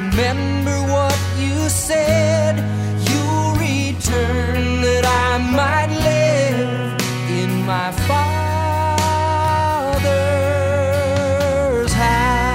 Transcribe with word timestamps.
Remember 0.00 0.80
what 0.90 1.18
you 1.36 1.68
said. 1.68 2.56
You'll 3.06 3.52
return 3.52 4.80
that 4.80 5.04
I 5.04 5.36
might 5.36 5.90
live 5.90 6.98
in 7.28 7.66
my 7.66 7.92
Father's 8.08 8.32
house. 11.92 12.48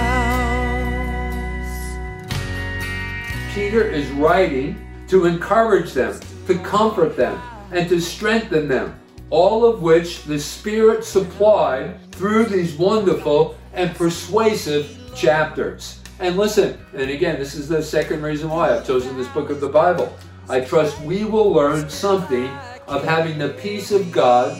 Peter 3.54 3.84
is 3.84 4.10
writing 4.14 4.76
to 5.10 5.26
encourage 5.26 5.94
them, 5.94 6.20
to 6.48 6.58
comfort 6.60 7.16
them, 7.16 7.40
and 7.72 7.88
to 7.90 8.02
strengthen 8.02 8.68
them, 8.68 9.00
all 9.30 9.64
of 9.66 9.84
which 9.84 10.24
the 10.24 10.40
Spirit 10.40 11.06
supplied 11.06 12.00
through 12.14 12.46
these 12.46 12.74
wonderful 12.74 13.56
and 13.74 13.96
persuasive 13.96 14.98
chapters. 15.16 16.00
And 16.20 16.38
listen, 16.38 16.78
and 16.94 17.10
again, 17.10 17.40
this 17.40 17.56
is 17.56 17.68
the 17.68 17.84
second 17.84 18.22
reason 18.22 18.50
why 18.50 18.74
I've 18.74 18.88
chosen 18.88 19.18
this 19.18 19.28
book 19.30 19.50
of 19.50 19.60
the 19.60 19.68
Bible. 19.68 20.16
I 20.48 20.62
trust 20.62 21.02
we 21.02 21.26
will 21.26 21.52
learn 21.52 21.90
something 21.90 22.48
of 22.88 23.04
having 23.04 23.38
the 23.38 23.50
peace 23.50 23.92
of 23.92 24.12
God 24.12 24.58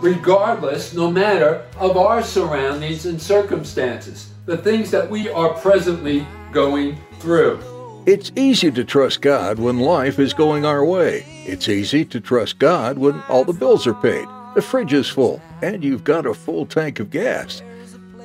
regardless, 0.00 0.94
no 0.94 1.10
matter, 1.10 1.66
of 1.78 1.96
our 1.96 2.22
surroundings 2.22 3.06
and 3.06 3.20
circumstances, 3.20 4.30
the 4.46 4.56
things 4.56 4.90
that 4.90 5.08
we 5.08 5.28
are 5.28 5.52
presently 5.54 6.26
going 6.52 6.98
through. 7.18 7.60
It's 8.06 8.32
easy 8.34 8.70
to 8.72 8.82
trust 8.82 9.20
God 9.20 9.58
when 9.58 9.78
life 9.78 10.18
is 10.18 10.32
going 10.32 10.64
our 10.64 10.84
way. 10.84 11.24
It's 11.46 11.68
easy 11.68 12.04
to 12.06 12.20
trust 12.20 12.58
God 12.58 12.98
when 12.98 13.20
all 13.28 13.44
the 13.44 13.52
bills 13.52 13.86
are 13.86 13.94
paid, 13.94 14.26
the 14.54 14.62
fridge 14.62 14.94
is 14.94 15.08
full, 15.08 15.40
and 15.62 15.84
you've 15.84 16.04
got 16.04 16.26
a 16.26 16.34
full 16.34 16.64
tank 16.66 16.98
of 16.98 17.10
gas. 17.10 17.62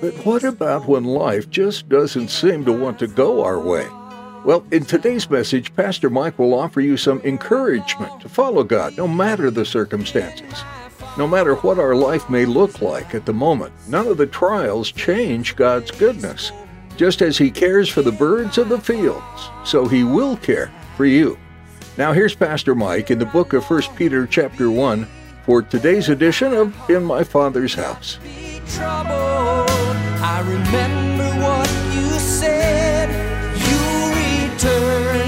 But 0.06 0.24
what 0.24 0.44
about 0.44 0.88
when 0.88 1.04
life 1.04 1.50
just 1.50 1.90
doesn't 1.90 2.28
seem 2.28 2.64
to 2.66 2.72
want 2.72 3.00
to 3.00 3.08
go 3.08 3.44
our 3.44 3.60
way? 3.60 3.88
Well, 4.46 4.64
in 4.70 4.86
today's 4.86 5.28
message, 5.32 5.76
Pastor 5.76 6.12
Mike 6.12 6.38
will 6.38 6.54
offer 6.54 6.80
you 6.80 6.96
some 6.96 7.22
encouragement 7.22 8.22
to 8.22 8.30
follow 8.30 8.64
God 8.64 8.96
no 8.98 9.08
matter 9.08 9.50
the 9.50 9.66
circumstances. 9.66 10.64
No 11.18 11.26
matter 11.26 11.56
what 11.56 11.80
our 11.80 11.96
life 11.96 12.30
may 12.30 12.46
look 12.46 12.84
like 12.84 13.16
at 13.16 13.26
the 13.26 13.34
moment, 13.34 13.74
none 13.88 14.06
of 14.06 14.18
the 14.18 14.28
trials 14.28 14.92
change 14.92 15.56
God's 15.56 15.90
goodness. 15.90 16.52
Just 16.98 17.24
as 17.24 17.40
He 17.40 17.50
cares 17.50 17.90
for 17.90 18.04
the 18.04 18.12
birds 18.12 18.60
of 18.60 18.70
the 18.70 18.80
fields, 18.80 19.50
so 19.64 19.88
He 19.88 20.04
will 20.04 20.38
care 20.38 20.72
for 20.96 21.06
you. 21.06 21.36
Now 21.98 22.14
here's 22.14 22.36
Pastor 22.36 22.76
Mike 22.76 23.10
in 23.10 23.18
the 23.18 23.26
book 23.26 23.54
of 23.54 23.68
1 23.68 23.82
Peter 23.96 24.28
chapter 24.28 24.70
1 24.70 25.08
for 25.48 25.64
today's 25.64 26.10
edition 26.10 26.54
of 26.54 26.76
In 26.92 27.04
My 27.04 27.24
Father's 27.24 27.74
House. 27.74 28.20
I 30.28 30.40
remember 30.40 31.30
what 31.40 31.70
you 31.94 32.10
said. 32.18 33.10
You 33.70 33.84
return 34.22 35.25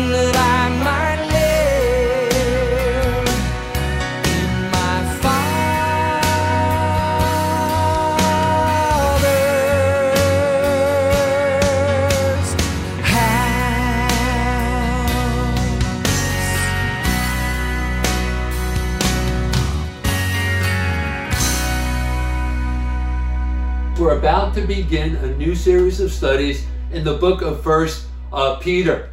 We're 23.99 24.15
about 24.15 24.53
to 24.53 24.61
begin 24.61 25.15
a 25.15 25.35
new 25.37 25.55
series 25.55 25.99
of 25.99 26.11
studies 26.11 26.67
in 26.91 27.03
the 27.03 27.15
book 27.15 27.41
of 27.41 27.63
First 27.63 28.05
uh, 28.31 28.58
Peter. 28.58 29.09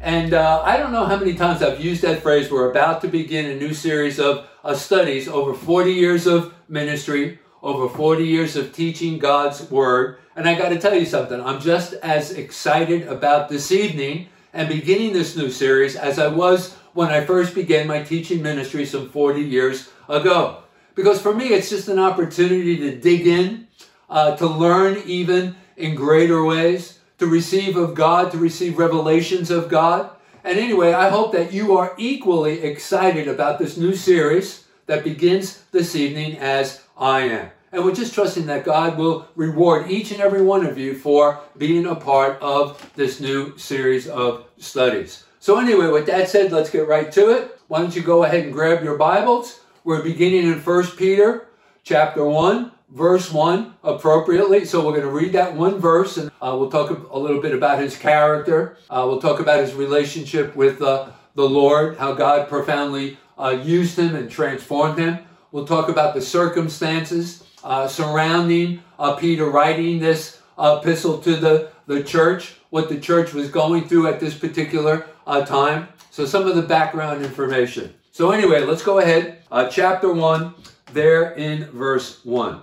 And 0.00 0.32
uh, 0.32 0.62
I 0.64 0.76
don't 0.76 0.92
know 0.92 1.06
how 1.06 1.16
many 1.16 1.34
times 1.34 1.60
I've 1.60 1.80
used 1.80 2.02
that 2.02 2.22
phrase. 2.22 2.48
We're 2.48 2.70
about 2.70 3.00
to 3.00 3.08
begin 3.08 3.46
a 3.46 3.56
new 3.56 3.74
series 3.74 4.20
of 4.20 4.46
uh, 4.62 4.74
studies 4.74 5.26
over 5.26 5.54
40 5.54 5.92
years 5.92 6.28
of 6.28 6.54
ministry, 6.68 7.40
over 7.64 7.88
40 7.88 8.22
years 8.22 8.54
of 8.54 8.72
teaching 8.72 9.18
God's 9.18 9.68
Word. 9.72 10.18
And 10.36 10.48
I 10.48 10.56
got 10.56 10.68
to 10.68 10.78
tell 10.78 10.94
you 10.94 11.04
something, 11.04 11.40
I'm 11.40 11.60
just 11.60 11.94
as 11.94 12.30
excited 12.30 13.08
about 13.08 13.48
this 13.48 13.72
evening 13.72 14.28
and 14.52 14.68
beginning 14.68 15.14
this 15.14 15.36
new 15.36 15.50
series 15.50 15.96
as 15.96 16.20
I 16.20 16.28
was 16.28 16.74
when 16.94 17.08
I 17.08 17.24
first 17.24 17.56
began 17.56 17.88
my 17.88 18.04
teaching 18.04 18.40
ministry 18.40 18.86
some 18.86 19.10
40 19.10 19.42
years 19.42 19.90
ago. 20.08 20.62
Because 20.94 21.20
for 21.20 21.34
me, 21.34 21.48
it's 21.48 21.70
just 21.70 21.88
an 21.88 21.98
opportunity 21.98 22.76
to 22.76 23.00
dig 23.00 23.26
in, 23.26 23.67
uh, 24.08 24.36
to 24.36 24.46
learn 24.46 25.02
even 25.06 25.56
in 25.76 25.94
greater 25.94 26.44
ways, 26.44 26.98
to 27.18 27.26
receive 27.26 27.76
of 27.76 27.94
God, 27.94 28.30
to 28.32 28.38
receive 28.38 28.78
revelations 28.78 29.50
of 29.50 29.68
God. 29.68 30.10
And 30.44 30.58
anyway, 30.58 30.92
I 30.92 31.08
hope 31.10 31.32
that 31.32 31.52
you 31.52 31.76
are 31.76 31.94
equally 31.98 32.62
excited 32.62 33.28
about 33.28 33.58
this 33.58 33.76
new 33.76 33.94
series 33.94 34.64
that 34.86 35.04
begins 35.04 35.62
this 35.72 35.94
evening 35.94 36.38
as 36.38 36.82
I 36.96 37.20
am. 37.20 37.50
And 37.70 37.84
we're 37.84 37.94
just 37.94 38.14
trusting 38.14 38.46
that 38.46 38.64
God 38.64 38.96
will 38.96 39.28
reward 39.36 39.90
each 39.90 40.10
and 40.10 40.20
every 40.20 40.40
one 40.40 40.64
of 40.64 40.78
you 40.78 40.94
for 40.94 41.40
being 41.58 41.86
a 41.86 41.94
part 41.94 42.40
of 42.40 42.90
this 42.94 43.20
new 43.20 43.56
series 43.58 44.08
of 44.08 44.46
studies. 44.56 45.24
So, 45.38 45.58
anyway, 45.58 45.88
with 45.88 46.06
that 46.06 46.28
said, 46.28 46.50
let's 46.50 46.70
get 46.70 46.88
right 46.88 47.12
to 47.12 47.30
it. 47.30 47.60
Why 47.68 47.80
don't 47.80 47.94
you 47.94 48.02
go 48.02 48.24
ahead 48.24 48.44
and 48.44 48.52
grab 48.52 48.82
your 48.82 48.96
Bibles? 48.96 49.60
We're 49.84 50.02
beginning 50.02 50.50
in 50.50 50.60
1 50.60 50.86
Peter 50.96 51.46
chapter 51.84 52.24
1, 52.24 52.72
verse 52.90 53.30
1 53.30 53.74
appropriately. 53.84 54.64
So 54.64 54.84
we're 54.84 54.92
going 54.92 55.02
to 55.02 55.10
read 55.10 55.32
that 55.32 55.54
one 55.54 55.78
verse 55.78 56.16
and 56.16 56.30
uh, 56.40 56.56
we'll 56.58 56.70
talk 56.70 56.90
a 56.90 57.18
little 57.18 57.40
bit 57.40 57.54
about 57.54 57.80
his 57.80 57.96
character. 57.96 58.78
Uh, 58.88 59.04
we'll 59.06 59.20
talk 59.20 59.40
about 59.40 59.60
his 59.60 59.74
relationship 59.74 60.56
with 60.56 60.80
uh, 60.82 61.10
the 61.34 61.48
Lord, 61.48 61.98
how 61.98 62.14
God 62.14 62.48
profoundly 62.48 63.18
uh, 63.38 63.60
used 63.62 63.98
him 63.98 64.14
and 64.14 64.30
transformed 64.30 64.98
him. 64.98 65.18
We'll 65.52 65.66
talk 65.66 65.88
about 65.88 66.14
the 66.14 66.22
circumstances 66.22 67.44
uh, 67.64 67.88
surrounding 67.88 68.82
uh, 68.98 69.16
Peter 69.16 69.50
writing 69.50 69.98
this 69.98 70.40
epistle 70.58 71.18
to 71.18 71.36
the, 71.36 71.70
the 71.86 72.02
church, 72.02 72.56
what 72.70 72.88
the 72.88 72.98
church 72.98 73.32
was 73.32 73.50
going 73.50 73.88
through 73.88 74.08
at 74.08 74.20
this 74.20 74.36
particular 74.36 75.06
time. 75.46 75.88
So 76.10 76.24
some 76.26 76.46
of 76.46 76.56
the 76.56 76.62
background 76.62 77.24
information. 77.24 77.94
So 78.10 78.30
anyway, 78.32 78.60
let's 78.64 78.82
go 78.82 78.98
ahead. 78.98 79.42
chapter 79.70 80.12
1, 80.12 80.54
there 80.92 81.32
in 81.32 81.64
verse 81.66 82.24
1. 82.24 82.62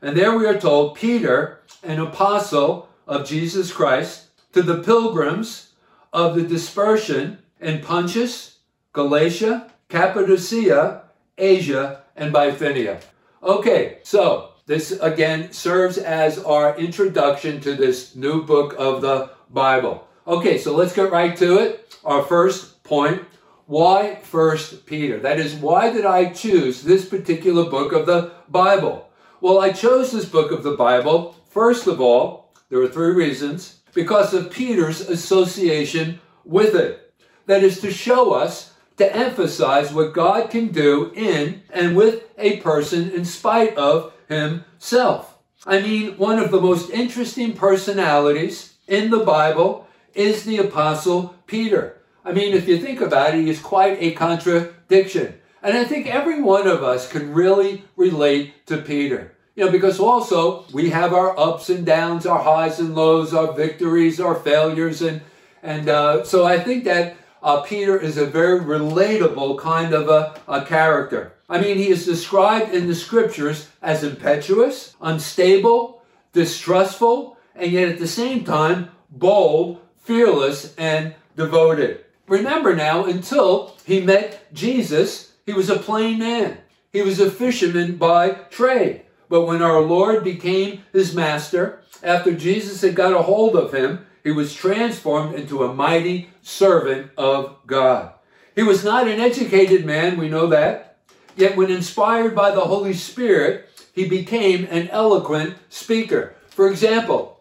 And 0.00 0.16
there 0.16 0.36
we 0.36 0.46
are 0.46 0.58
told, 0.58 0.96
Peter, 0.96 1.60
an 1.82 1.98
apostle 1.98 2.88
of 3.06 3.26
Jesus 3.26 3.72
Christ, 3.72 4.26
to 4.52 4.62
the 4.62 4.82
pilgrims 4.82 5.72
of 6.12 6.34
the 6.34 6.42
dispersion 6.42 7.38
in 7.60 7.80
Pontus, 7.80 8.58
Galatia, 8.92 9.70
Cappadocia, 9.88 11.02
Asia, 11.36 12.02
and 12.16 12.32
Bithynia. 12.32 13.00
Okay, 13.42 13.98
so 14.02 14.50
this 14.66 14.92
again 14.92 15.52
serves 15.52 15.98
as 15.98 16.38
our 16.38 16.76
introduction 16.78 17.60
to 17.60 17.74
this 17.74 18.14
new 18.14 18.44
book 18.44 18.74
of 18.78 19.02
the 19.02 19.30
Bible. 19.50 20.06
Okay, 20.26 20.58
so 20.58 20.74
let's 20.76 20.94
get 20.94 21.10
right 21.10 21.36
to 21.38 21.58
it. 21.58 21.96
Our 22.04 22.22
first 22.22 22.82
point 22.84 23.22
why 23.68 24.14
First 24.22 24.86
Peter? 24.86 25.20
That 25.20 25.38
is, 25.38 25.54
why 25.54 25.92
did 25.92 26.06
I 26.06 26.32
choose 26.32 26.82
this 26.82 27.06
particular 27.06 27.68
book 27.68 27.92
of 27.92 28.06
the 28.06 28.32
Bible? 28.48 29.07
Well, 29.40 29.60
I 29.60 29.70
chose 29.70 30.10
this 30.10 30.24
book 30.24 30.50
of 30.50 30.64
the 30.64 30.74
Bible, 30.74 31.36
first 31.48 31.86
of 31.86 32.00
all, 32.00 32.52
there 32.70 32.80
are 32.82 32.88
three 32.88 33.12
reasons, 33.12 33.80
because 33.94 34.34
of 34.34 34.50
Peter's 34.50 35.00
association 35.00 36.20
with 36.44 36.74
it. 36.74 37.14
That 37.46 37.62
is 37.62 37.80
to 37.82 37.92
show 37.92 38.32
us, 38.32 38.74
to 38.96 39.14
emphasize 39.14 39.92
what 39.92 40.12
God 40.12 40.50
can 40.50 40.68
do 40.68 41.12
in 41.14 41.62
and 41.70 41.96
with 41.96 42.24
a 42.36 42.56
person 42.56 43.12
in 43.12 43.24
spite 43.24 43.76
of 43.76 44.12
himself. 44.28 45.38
I 45.64 45.80
mean, 45.82 46.16
one 46.16 46.40
of 46.40 46.50
the 46.50 46.60
most 46.60 46.90
interesting 46.90 47.52
personalities 47.52 48.74
in 48.88 49.10
the 49.10 49.20
Bible 49.20 49.86
is 50.14 50.42
the 50.42 50.58
Apostle 50.58 51.36
Peter. 51.46 52.02
I 52.24 52.32
mean, 52.32 52.54
if 52.54 52.66
you 52.66 52.78
think 52.78 53.00
about 53.00 53.36
it, 53.36 53.44
he's 53.44 53.62
quite 53.62 53.98
a 54.00 54.14
contradiction. 54.14 55.37
And 55.62 55.76
I 55.76 55.84
think 55.84 56.06
every 56.06 56.40
one 56.40 56.66
of 56.66 56.82
us 56.82 57.10
can 57.10 57.32
really 57.32 57.84
relate 57.96 58.66
to 58.66 58.78
Peter. 58.78 59.32
You 59.54 59.64
know, 59.64 59.72
because 59.72 59.98
also 59.98 60.64
we 60.72 60.90
have 60.90 61.12
our 61.12 61.38
ups 61.38 61.68
and 61.68 61.84
downs, 61.84 62.26
our 62.26 62.42
highs 62.42 62.78
and 62.78 62.94
lows, 62.94 63.34
our 63.34 63.52
victories, 63.52 64.20
our 64.20 64.36
failures, 64.36 65.02
and 65.02 65.20
and 65.62 65.88
uh, 65.88 66.22
so 66.22 66.46
I 66.46 66.60
think 66.60 66.84
that 66.84 67.16
uh, 67.42 67.62
Peter 67.62 67.98
is 67.98 68.16
a 68.16 68.26
very 68.26 68.60
relatable 68.60 69.58
kind 69.58 69.92
of 69.92 70.08
a, 70.08 70.40
a 70.46 70.64
character. 70.64 71.34
I 71.48 71.60
mean, 71.60 71.76
he 71.76 71.88
is 71.88 72.04
described 72.04 72.72
in 72.72 72.86
the 72.86 72.94
scriptures 72.94 73.68
as 73.82 74.04
impetuous, 74.04 74.94
unstable, 75.00 76.02
distrustful, 76.32 77.36
and 77.54 77.72
yet 77.72 77.88
at 77.88 77.98
the 77.98 78.06
same 78.06 78.44
time 78.44 78.90
bold, 79.10 79.80
fearless, 79.98 80.74
and 80.76 81.14
devoted. 81.36 82.04
Remember 82.26 82.76
now, 82.76 83.04
until 83.06 83.76
he 83.86 84.00
met 84.00 84.52
Jesus, 84.52 85.27
he 85.48 85.54
was 85.54 85.70
a 85.70 85.78
plain 85.78 86.18
man. 86.18 86.58
He 86.92 87.00
was 87.00 87.18
a 87.18 87.30
fisherman 87.30 87.96
by 87.96 88.32
trade. 88.50 89.00
But 89.30 89.46
when 89.46 89.62
our 89.62 89.80
Lord 89.80 90.22
became 90.22 90.82
his 90.92 91.14
master, 91.14 91.80
after 92.02 92.34
Jesus 92.34 92.82
had 92.82 92.94
got 92.94 93.14
a 93.14 93.22
hold 93.22 93.56
of 93.56 93.72
him, 93.72 94.04
he 94.22 94.30
was 94.30 94.52
transformed 94.52 95.34
into 95.34 95.64
a 95.64 95.72
mighty 95.72 96.28
servant 96.42 97.12
of 97.16 97.56
God. 97.66 98.12
He 98.54 98.62
was 98.62 98.84
not 98.84 99.08
an 99.08 99.20
educated 99.20 99.86
man, 99.86 100.18
we 100.18 100.28
know 100.28 100.48
that. 100.48 100.98
Yet 101.34 101.56
when 101.56 101.70
inspired 101.70 102.34
by 102.34 102.50
the 102.50 102.60
Holy 102.60 102.92
Spirit, 102.92 103.70
he 103.94 104.06
became 104.06 104.68
an 104.70 104.88
eloquent 104.88 105.56
speaker. 105.70 106.34
For 106.50 106.70
example, 106.70 107.40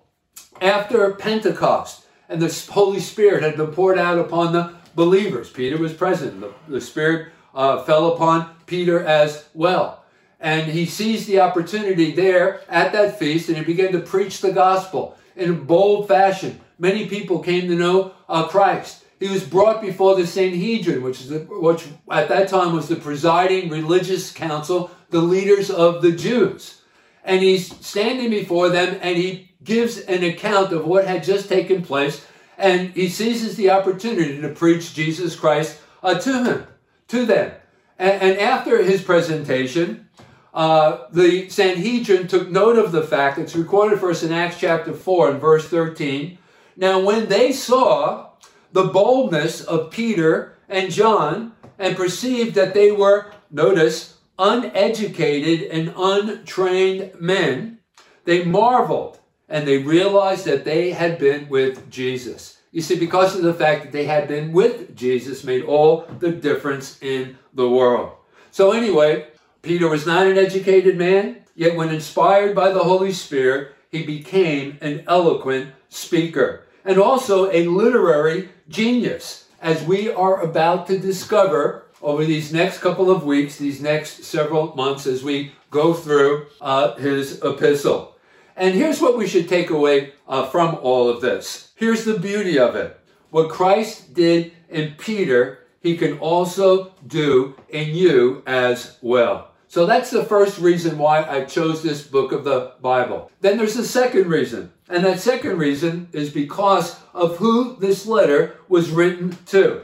after 0.62 1.12
Pentecost 1.12 2.06
and 2.30 2.42
the 2.42 2.72
Holy 2.72 3.02
Spirit 3.02 3.44
had 3.44 3.58
been 3.58 3.74
poured 3.74 4.00
out 4.00 4.18
upon 4.18 4.54
the 4.54 4.76
believers, 4.96 5.50
Peter 5.50 5.78
was 5.78 5.92
present. 5.92 6.40
The, 6.40 6.54
the 6.70 6.80
Spirit 6.80 7.34
uh, 7.58 7.84
fell 7.84 8.14
upon 8.14 8.56
Peter 8.68 9.04
as 9.04 9.50
well. 9.54 10.06
And 10.40 10.72
he 10.72 10.86
seized 10.86 11.28
the 11.28 11.40
opportunity 11.42 12.12
there 12.12 12.62
at 12.70 12.94
that 12.94 13.18
feast 13.18 13.50
and 13.50 13.58
he 13.58 13.64
began 13.64 13.92
to 13.94 14.00
preach 14.00 14.40
the 14.40 14.52
gospel 14.52 15.18
in 15.36 15.66
bold 15.66 16.08
fashion. 16.08 16.62
Many 16.78 17.08
people 17.08 17.40
came 17.40 17.68
to 17.68 17.76
know 17.76 18.14
uh, 18.30 18.48
Christ. 18.48 19.04
He 19.20 19.28
was 19.28 19.44
brought 19.44 19.82
before 19.82 20.16
the 20.16 20.28
Sanhedrin, 20.28 21.02
which, 21.02 21.22
is 21.22 21.30
the, 21.30 21.40
which 21.40 21.88
at 22.12 22.30
that 22.30 22.48
time 22.48 22.74
was 22.74 22.88
the 22.88 22.96
presiding 22.96 23.70
religious 23.70 24.32
council, 24.32 24.92
the 25.10 25.22
leaders 25.22 25.72
of 25.72 26.04
the 26.04 26.12
Jews. 26.12 26.82
And 27.24 27.42
he's 27.42 27.76
standing 27.84 28.30
before 28.30 28.70
them 28.70 29.00
and 29.02 29.18
he 29.18 29.50
gives 29.64 29.98
an 29.98 30.24
account 30.24 30.72
of 30.72 30.86
what 30.86 31.08
had 31.08 31.24
just 31.24 31.50
taken 31.50 31.82
place. 31.82 32.24
And 32.60 32.92
he 32.92 33.10
seizes 33.10 33.56
the 33.56 33.72
opportunity 33.72 34.40
to 34.40 34.50
preach 34.50 34.94
Jesus 34.94 35.36
Christ 35.36 35.80
uh, 36.04 36.20
to 36.20 36.44
him, 36.44 36.68
to 37.10 37.26
them. 37.26 37.52
And, 38.00 38.22
and 38.22 38.40
after 38.40 38.84
his 38.84 39.02
presentation, 39.02 40.10
uh, 40.54 41.06
the 41.12 41.50
Sanhedrin 41.50 42.28
took 42.28 42.50
note 42.50 42.78
of 42.78 42.92
the 42.92 43.04
fact, 43.04 43.38
it's 43.38 43.56
recorded 43.56 44.00
for 44.00 44.10
us 44.10 44.24
in 44.24 44.32
Acts 44.32 44.60
chapter 44.60 44.94
4 44.94 45.32
and 45.32 45.42
verse 45.42 45.68
13. 45.68 46.38
Now, 46.76 47.00
when 47.00 47.28
they 47.28 47.52
saw 47.52 48.30
the 48.72 48.86
boldness 48.86 49.62
of 49.62 49.92
Peter 49.92 50.58
and 50.70 50.92
John 50.92 51.54
and 51.80 51.96
perceived 51.96 52.56
that 52.56 52.74
they 52.74 52.92
were, 52.92 53.32
notice, 53.52 54.18
uneducated 54.40 55.70
and 55.70 55.94
untrained 55.98 57.20
men, 57.20 57.80
they 58.26 58.44
marveled 58.44 59.20
and 59.50 59.68
they 59.68 59.78
realized 59.78 60.46
that 60.46 60.66
they 60.66 60.92
had 60.92 61.18
been 61.18 61.48
with 61.50 61.90
Jesus. 61.90 62.57
You 62.78 62.84
see, 62.84 63.00
because 63.00 63.36
of 63.36 63.42
the 63.42 63.56
fact 63.56 63.86
that 63.86 63.92
they 63.92 64.06
had 64.06 64.28
been 64.28 64.52
with 64.52 64.96
Jesus 64.96 65.44
made 65.44 65.64
all 65.64 66.06
the 66.20 66.32
difference 66.32 67.02
in 67.02 67.36
the 67.56 67.68
world. 67.68 68.12
So, 68.52 68.72
anyway, 68.72 69.30
Peter 69.64 69.90
was 69.90 70.06
not 70.06 70.28
an 70.28 70.38
educated 70.38 70.96
man, 70.96 71.38
yet, 71.56 71.76
when 71.76 71.90
inspired 71.90 72.54
by 72.56 72.70
the 72.70 72.84
Holy 72.84 73.12
Spirit, 73.14 73.74
he 73.90 74.04
became 74.04 74.78
an 74.80 75.04
eloquent 75.08 75.72
speaker 75.90 76.68
and 76.86 77.00
also 77.00 77.50
a 77.50 77.66
literary 77.66 78.50
genius, 78.70 79.48
as 79.60 79.82
we 79.82 80.12
are 80.12 80.44
about 80.44 80.86
to 80.86 81.00
discover 81.00 81.88
over 82.04 82.26
these 82.26 82.54
next 82.54 82.78
couple 82.78 83.10
of 83.10 83.26
weeks, 83.26 83.58
these 83.58 83.82
next 83.82 84.24
several 84.24 84.76
months, 84.76 85.08
as 85.08 85.24
we 85.24 85.52
go 85.72 85.96
through 85.96 86.46
uh, 86.62 86.94
his 86.98 87.42
epistle. 87.42 88.16
And 88.56 88.76
here's 88.76 89.02
what 89.02 89.18
we 89.18 89.26
should 89.26 89.50
take 89.50 89.72
away 89.72 90.14
uh, 90.28 90.46
from 90.46 90.76
all 90.84 91.10
of 91.10 91.22
this. 91.22 91.67
Here's 91.78 92.06
the 92.06 92.18
beauty 92.18 92.58
of 92.58 92.76
it. 92.76 93.00
What 93.30 93.52
Christ 93.52 94.16
did 94.16 94.52
in 94.68 94.96
Peter, 94.98 95.60
he 95.80 95.96
can 95.96 96.18
also 96.18 96.92
do 97.06 97.56
in 97.70 97.94
you 97.94 98.42
as 98.48 98.98
well. 99.04 99.52
So 99.68 99.86
that's 99.86 100.10
the 100.10 100.26
first 100.26 100.58
reason 100.58 100.98
why 100.98 101.24
I 101.24 101.46
chose 101.46 101.84
this 101.84 102.02
book 102.02 102.32
of 102.32 102.44
the 102.44 102.74
Bible. 102.82 103.30
Then 103.42 103.58
there's 103.58 103.76
a 103.76 103.86
second 103.86 104.26
reason. 104.26 104.72
And 104.90 105.06
that 105.06 105.20
second 105.20 105.60
reason 105.60 106.10
is 106.14 106.32
because 106.32 107.00
of 107.14 107.38
who 107.38 107.76
this 107.76 108.08
letter 108.08 108.56
was 108.68 108.90
written 108.90 109.38
to. 109.48 109.84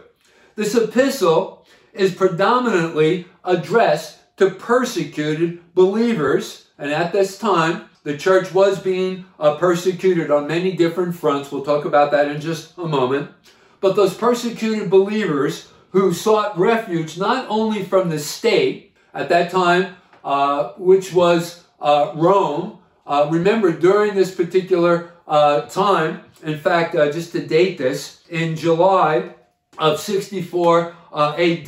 This 0.55 0.73
epistle 0.73 1.67
is 1.93 2.15
predominantly 2.15 3.27
addressed 3.45 4.17
to 4.37 4.49
persecuted 4.49 5.61
believers. 5.75 6.69
And 6.79 6.91
at 6.91 7.13
this 7.13 7.37
time, 7.37 7.87
the 8.03 8.17
church 8.17 8.53
was 8.53 8.79
being 8.79 9.25
uh, 9.39 9.55
persecuted 9.55 10.29
on 10.29 10.47
many 10.47 10.75
different 10.75 11.15
fronts. 11.15 11.51
We'll 11.51 11.65
talk 11.65 11.85
about 11.85 12.11
that 12.11 12.27
in 12.29 12.41
just 12.41 12.77
a 12.77 12.87
moment. 12.87 13.31
But 13.79 13.95
those 13.95 14.13
persecuted 14.13 14.89
believers 14.89 15.69
who 15.91 16.13
sought 16.13 16.57
refuge 16.57 17.17
not 17.17 17.45
only 17.49 17.83
from 17.83 18.09
the 18.09 18.19
state 18.19 18.93
at 19.13 19.29
that 19.29 19.51
time, 19.51 19.95
uh, 20.23 20.69
which 20.77 21.13
was 21.13 21.63
uh, 21.79 22.11
Rome, 22.15 22.79
uh, 23.05 23.27
remember, 23.29 23.71
during 23.71 24.15
this 24.15 24.33
particular 24.33 25.11
uh, 25.27 25.61
time, 25.61 26.21
in 26.43 26.57
fact, 26.57 26.95
uh, 26.95 27.11
just 27.11 27.31
to 27.33 27.45
date 27.45 27.77
this, 27.77 28.23
in 28.29 28.55
July 28.55 29.33
of 29.77 29.99
64 29.99 30.95
uh, 31.11 31.35
AD, 31.37 31.67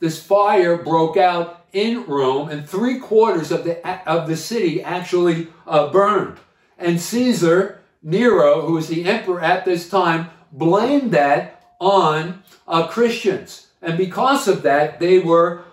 this 0.00 0.22
fire 0.22 0.76
broke 0.76 1.16
out 1.16 1.57
in 1.72 2.04
Rome, 2.06 2.48
and 2.48 2.68
three 2.68 2.98
quarters 2.98 3.50
of 3.50 3.64
the 3.64 3.76
of 4.10 4.28
the 4.28 4.36
city 4.36 4.82
actually 4.82 5.48
uh, 5.66 5.90
burned. 5.90 6.38
And 6.78 7.00
Caesar 7.00 7.80
Nero, 8.02 8.62
who 8.62 8.74
was 8.74 8.88
the 8.88 9.04
emperor 9.04 9.40
at 9.40 9.64
this 9.64 9.88
time, 9.88 10.30
blamed 10.52 11.12
that 11.12 11.74
on 11.80 12.42
uh, 12.66 12.86
Christians, 12.88 13.68
and 13.82 13.96
because 13.96 14.48
of 14.48 14.62
that, 14.62 15.00
they 15.00 15.18
were 15.18 15.64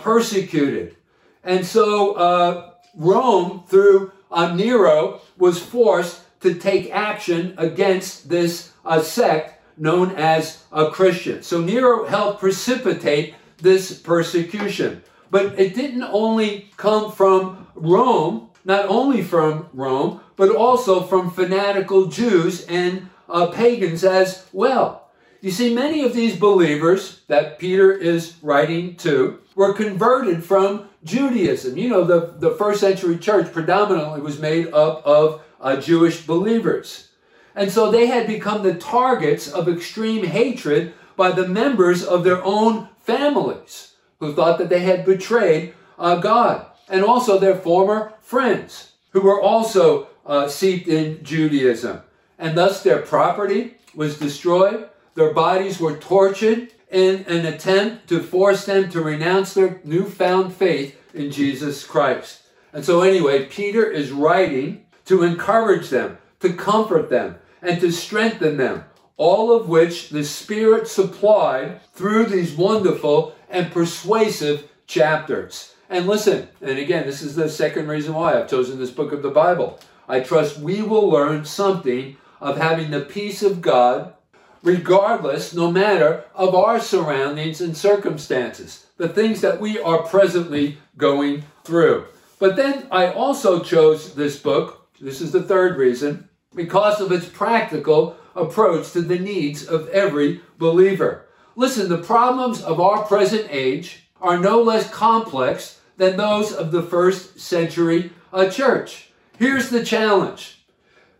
persecuted. 0.00 0.96
And 1.44 1.64
so 1.64 2.72
Rome, 2.94 3.64
through 3.66 4.12
uh, 4.30 4.54
Nero 4.54 5.20
was 5.38 5.58
forced 5.58 6.22
to 6.40 6.54
take 6.54 6.90
action 6.90 7.54
against 7.56 8.28
this 8.28 8.72
uh, 8.84 9.00
sect 9.00 9.60
known 9.78 10.10
as 10.16 10.64
a 10.72 10.90
Christian. 10.90 11.42
So 11.42 11.60
Nero 11.60 12.06
helped 12.06 12.40
precipitate 12.40 13.34
this 13.58 13.98
persecution. 13.98 15.02
But 15.32 15.58
it 15.58 15.74
didn't 15.74 16.02
only 16.02 16.70
come 16.76 17.10
from 17.10 17.66
Rome, 17.74 18.50
not 18.66 18.84
only 18.84 19.22
from 19.22 19.66
Rome, 19.72 20.20
but 20.36 20.54
also 20.54 21.04
from 21.04 21.30
fanatical 21.30 22.08
Jews 22.08 22.66
and 22.66 23.08
uh, 23.30 23.46
pagans 23.46 24.04
as 24.04 24.46
well. 24.52 25.08
You 25.40 25.50
see, 25.50 25.74
many 25.74 26.02
of 26.02 26.12
these 26.12 26.36
believers 26.36 27.22
that 27.28 27.58
Peter 27.58 27.90
is 27.90 28.34
writing 28.42 28.94
to 28.96 29.40
were 29.54 29.72
converted 29.72 30.44
from 30.44 30.90
Judaism. 31.02 31.78
You 31.78 31.88
know, 31.88 32.04
the, 32.04 32.34
the 32.38 32.54
first 32.56 32.80
century 32.80 33.16
church 33.16 33.50
predominantly 33.54 34.20
was 34.20 34.38
made 34.38 34.66
up 34.74 35.02
of 35.06 35.40
uh, 35.62 35.80
Jewish 35.80 36.26
believers. 36.26 37.08
And 37.54 37.72
so 37.72 37.90
they 37.90 38.04
had 38.04 38.26
become 38.26 38.62
the 38.62 38.74
targets 38.74 39.48
of 39.50 39.66
extreme 39.66 40.26
hatred 40.26 40.92
by 41.16 41.30
the 41.32 41.48
members 41.48 42.04
of 42.04 42.22
their 42.22 42.44
own 42.44 42.90
families 43.00 43.91
who 44.22 44.32
thought 44.32 44.56
that 44.56 44.68
they 44.68 44.78
had 44.78 45.04
betrayed 45.04 45.74
uh, 45.98 46.14
God, 46.14 46.64
and 46.88 47.04
also 47.04 47.40
their 47.40 47.56
former 47.56 48.12
friends 48.20 48.92
who 49.10 49.20
were 49.20 49.42
also 49.42 50.06
uh, 50.24 50.46
seeped 50.46 50.86
in 50.86 51.24
Judaism. 51.24 52.02
And 52.38 52.56
thus 52.56 52.84
their 52.84 53.02
property 53.02 53.78
was 53.96 54.20
destroyed, 54.20 54.88
their 55.16 55.34
bodies 55.34 55.80
were 55.80 55.96
tortured, 55.96 56.68
in 56.88 57.24
an 57.26 57.46
attempt 57.46 58.08
to 58.10 58.22
force 58.22 58.64
them 58.64 58.88
to 58.90 59.00
renounce 59.00 59.54
their 59.54 59.80
newfound 59.82 60.54
faith 60.54 60.96
in 61.12 61.32
Jesus 61.32 61.84
Christ. 61.84 62.42
And 62.72 62.84
so, 62.84 63.00
anyway, 63.00 63.46
Peter 63.46 63.90
is 63.90 64.12
writing 64.12 64.84
to 65.06 65.24
encourage 65.24 65.88
them, 65.88 66.18
to 66.40 66.52
comfort 66.52 67.10
them, 67.10 67.36
and 67.60 67.80
to 67.80 67.90
strengthen 67.90 68.56
them, 68.56 68.84
all 69.16 69.52
of 69.52 69.68
which 69.68 70.10
the 70.10 70.22
Spirit 70.22 70.86
supplied 70.86 71.80
through 71.92 72.26
these 72.26 72.54
wonderful 72.54 73.34
and 73.52 73.70
persuasive 73.70 74.68
chapters. 74.88 75.74
And 75.88 76.08
listen, 76.08 76.48
and 76.60 76.78
again, 76.78 77.06
this 77.06 77.22
is 77.22 77.36
the 77.36 77.48
second 77.48 77.86
reason 77.86 78.14
why 78.14 78.34
I've 78.34 78.50
chosen 78.50 78.80
this 78.80 78.90
book 78.90 79.12
of 79.12 79.22
the 79.22 79.30
Bible. 79.30 79.78
I 80.08 80.20
trust 80.20 80.58
we 80.58 80.82
will 80.82 81.08
learn 81.08 81.44
something 81.44 82.16
of 82.40 82.56
having 82.56 82.90
the 82.90 83.02
peace 83.02 83.42
of 83.42 83.60
God 83.60 84.14
regardless, 84.62 85.54
no 85.54 85.70
matter, 85.70 86.24
of 86.34 86.54
our 86.54 86.80
surroundings 86.80 87.60
and 87.60 87.76
circumstances, 87.76 88.86
the 88.96 89.08
things 89.08 89.40
that 89.40 89.60
we 89.60 89.78
are 89.78 90.02
presently 90.02 90.78
going 90.96 91.44
through. 91.64 92.06
But 92.38 92.56
then 92.56 92.86
I 92.90 93.08
also 93.08 93.60
chose 93.60 94.14
this 94.14 94.38
book, 94.38 94.88
this 95.00 95.20
is 95.20 95.32
the 95.32 95.42
third 95.42 95.76
reason, 95.76 96.28
because 96.54 97.00
of 97.00 97.12
its 97.12 97.26
practical 97.26 98.16
approach 98.34 98.92
to 98.92 99.02
the 99.02 99.18
needs 99.18 99.66
of 99.66 99.88
every 99.88 100.40
believer. 100.58 101.26
Listen, 101.54 101.88
the 101.88 101.98
problems 101.98 102.62
of 102.62 102.80
our 102.80 103.04
present 103.04 103.46
age 103.50 104.04
are 104.20 104.38
no 104.38 104.62
less 104.62 104.88
complex 104.90 105.80
than 105.96 106.16
those 106.16 106.52
of 106.52 106.72
the 106.72 106.82
first 106.82 107.38
century 107.38 108.12
uh, 108.32 108.48
church. 108.48 109.10
Here's 109.38 109.70
the 109.70 109.84
challenge 109.84 110.58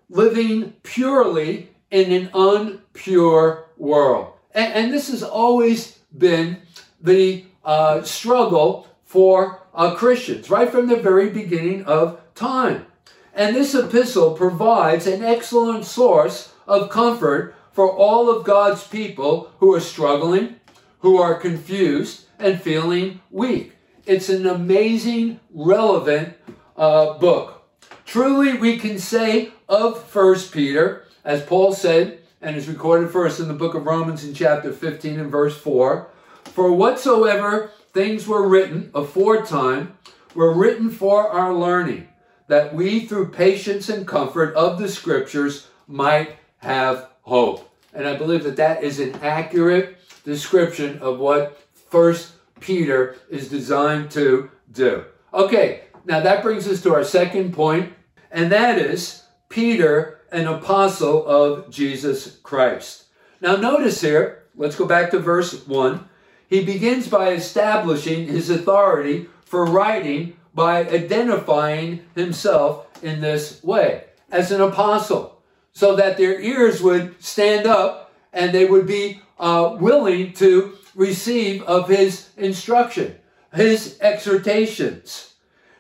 living 0.09 0.75
purely 0.83 1.71
in 1.91 2.13
an 2.13 2.29
unpure 2.29 3.65
world. 3.77 4.33
And, 4.55 4.73
and 4.73 4.93
this 4.93 5.09
has 5.11 5.23
always 5.23 5.99
been 6.17 6.59
the 7.01 7.45
uh, 7.65 8.03
struggle 8.03 8.87
for 9.05 9.61
uh, 9.75 9.95
Christians, 9.95 10.51
right 10.51 10.71
from 10.71 10.87
the 10.87 10.97
very 10.97 11.31
beginning 11.31 11.85
of 11.85 12.21
time. 12.35 12.87
And 13.35 13.57
this 13.57 13.75
epistle 13.75 14.35
provides 14.35 15.07
an 15.07 15.23
excellent 15.23 15.85
source 15.85 16.53
of 16.67 16.91
comfort 16.91 17.55
for 17.73 17.91
all 17.91 18.31
of 18.31 18.45
God's 18.45 18.87
people 18.87 19.53
who 19.59 19.75
are 19.75 19.81
struggling, 19.81 20.57
who 21.01 21.19
are 21.19 21.35
confused, 21.35 22.27
and 22.39 22.61
feeling 22.61 23.21
weak. 23.31 23.73
It's 24.05 24.29
an 24.29 24.47
amazing, 24.47 25.41
relevant 25.53 26.35
uh, 26.77 27.15
book. 27.19 27.63
Truly, 28.05 28.55
we 28.55 28.79
can 28.79 28.99
say 28.99 29.53
of 29.69 30.03
First 30.05 30.53
Peter, 30.53 31.05
as 31.25 31.43
Paul 31.43 31.73
said, 31.73 32.19
and 32.41 32.57
is 32.57 32.69
recorded 32.69 33.11
for 33.11 33.27
us 33.27 33.39
in 33.39 33.49
the 33.49 33.55
book 33.55 33.75
of 33.75 33.87
Romans 33.87 34.25
in 34.25 34.35
chapter 34.35 34.73
15 34.73 35.21
and 35.21 35.31
verse 35.31 35.57
4 35.57 36.11
For 36.45 36.73
whatsoever 36.73 37.71
things 37.93 38.27
were 38.27 38.47
written 38.47 38.91
aforetime 38.95 39.97
were 40.35 40.53
written 40.53 40.91
for 40.91 41.29
our 41.29 41.55
learning, 41.55 42.09
that 42.49 42.75
we 42.75 43.07
through 43.07 43.31
patience 43.31 43.89
and 43.89 44.07
comfort 44.07 44.55
of 44.55 44.79
the 44.79 44.89
scriptures 44.89 45.69
might 45.87 46.37
have 46.59 47.12
hope. 47.23 47.69
And 47.95 48.07
I 48.07 48.17
believe 48.17 48.45
that 48.45 48.57
that 48.57 48.83
is 48.83 49.01
an 49.01 49.15
accurate 49.23 49.99
description 50.25 50.99
of 50.99 51.19
what 51.19 51.61
First 51.91 52.33
Peter 52.61 53.17
is 53.29 53.49
designed 53.49 54.11
to 54.13 54.51
do. 54.71 55.05
Okay, 55.35 55.85
now 56.05 56.21
that 56.21 56.43
brings 56.43 56.67
us 56.69 56.83
to 56.83 56.95
our 56.95 57.05
second 57.05 57.53
point, 57.53 57.93
and 58.31 58.51
that 58.53 58.79
is 58.79 59.23
Peter, 59.49 60.21
an 60.31 60.47
apostle 60.47 61.27
of 61.27 61.71
Jesus 61.71 62.39
Christ. 62.43 63.05
Now 63.41 63.57
notice 63.57 64.01
here, 64.01 64.45
let's 64.57 64.77
go 64.77 64.87
back 64.87 65.11
to 65.11 65.19
verse 65.19 65.67
1. 65.67 66.09
He 66.49 66.65
begins 66.65 67.09
by 67.09 67.31
establishing 67.31 68.27
his 68.27 68.49
authority 68.49 69.29
for 69.45 69.67
writing 69.67 70.37
by 70.55 70.87
identifying 70.89 72.05
himself 72.15 72.87
in 73.03 73.21
this 73.21 73.63
way 73.63 74.05
as 74.31 74.51
an 74.51 74.61
apostle, 74.61 75.42
so 75.73 75.97
that 75.97 76.17
their 76.17 76.41
ears 76.41 76.83
would 76.83 77.23
stand 77.23 77.67
up 77.67 78.13
and 78.33 78.53
they 78.53 78.65
would 78.65 78.87
be 78.87 79.21
uh, 79.39 79.77
willing 79.79 80.33
to 80.35 80.77
receive 80.95 81.63
of 81.63 81.89
his 81.89 82.31
instruction, 82.37 83.15
his 83.55 83.99
exhortations. 84.01 85.35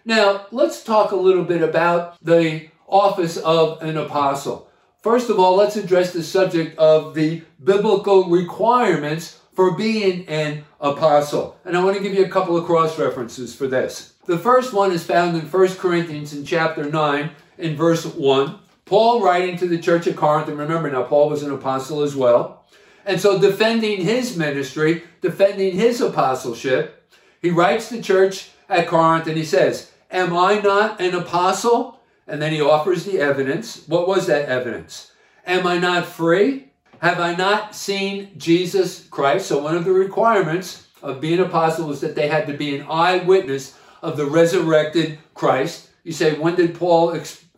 Now, 0.04 0.46
let's 0.50 0.82
talk 0.82 1.12
a 1.12 1.16
little 1.16 1.44
bit 1.44 1.62
about 1.62 2.22
the 2.22 2.68
office 2.88 3.36
of 3.36 3.82
an 3.82 3.96
apostle. 3.96 4.68
First 5.00 5.30
of 5.30 5.38
all, 5.38 5.56
let's 5.56 5.76
address 5.76 6.12
the 6.12 6.22
subject 6.22 6.78
of 6.78 7.14
the 7.14 7.42
biblical 7.62 8.28
requirements 8.28 9.40
for 9.52 9.76
being 9.76 10.26
an 10.28 10.64
apostle. 10.80 11.58
And 11.64 11.76
I 11.76 11.84
want 11.84 11.96
to 11.96 12.02
give 12.02 12.14
you 12.14 12.24
a 12.24 12.28
couple 12.28 12.56
of 12.56 12.64
cross 12.64 12.98
references 12.98 13.54
for 13.54 13.66
this. 13.66 14.14
The 14.26 14.38
first 14.38 14.72
one 14.72 14.92
is 14.92 15.04
found 15.04 15.36
in 15.36 15.42
1 15.42 15.68
Corinthians 15.76 16.32
in 16.32 16.44
chapter 16.44 16.84
9 16.84 17.30
in 17.58 17.76
verse 17.76 18.06
1. 18.06 18.58
Paul 18.84 19.22
writing 19.22 19.56
to 19.58 19.66
the 19.66 19.78
church 19.78 20.06
at 20.06 20.16
Corinth, 20.16 20.48
and 20.48 20.58
remember 20.58 20.90
now, 20.90 21.04
Paul 21.04 21.30
was 21.30 21.42
an 21.42 21.52
apostle 21.52 22.02
as 22.02 22.16
well. 22.16 22.64
And 23.04 23.20
so, 23.20 23.38
defending 23.38 24.02
his 24.02 24.36
ministry, 24.36 25.02
defending 25.20 25.76
his 25.76 26.00
apostleship, 26.00 27.10
he 27.40 27.50
writes 27.50 27.88
to 27.88 27.96
the 27.96 28.02
church 28.02 28.50
at 28.68 28.86
Corinth 28.86 29.26
and 29.26 29.36
he 29.36 29.44
says, 29.44 29.92
Am 30.10 30.36
I 30.36 30.60
not 30.60 31.00
an 31.00 31.14
apostle? 31.14 32.00
And 32.26 32.40
then 32.40 32.52
he 32.52 32.60
offers 32.60 33.04
the 33.04 33.18
evidence. 33.18 33.86
What 33.88 34.06
was 34.06 34.26
that 34.26 34.48
evidence? 34.48 35.10
Am 35.46 35.66
I 35.66 35.78
not 35.78 36.06
free? 36.06 36.70
Have 37.00 37.18
I 37.18 37.34
not 37.34 37.74
seen 37.74 38.30
Jesus 38.38 39.08
Christ? 39.08 39.48
So, 39.48 39.60
one 39.60 39.76
of 39.76 39.84
the 39.84 39.92
requirements 39.92 40.86
of 41.02 41.20
being 41.20 41.40
an 41.40 41.46
apostle 41.46 41.88
was 41.88 42.00
that 42.00 42.14
they 42.14 42.28
had 42.28 42.46
to 42.46 42.54
be 42.54 42.76
an 42.76 42.86
eyewitness 42.88 43.76
of 44.02 44.16
the 44.16 44.26
resurrected 44.26 45.18
Christ. 45.34 45.88
You 46.04 46.12
say, 46.12 46.38
when 46.38 46.54
did 46.54 46.76
Paul 46.76 47.10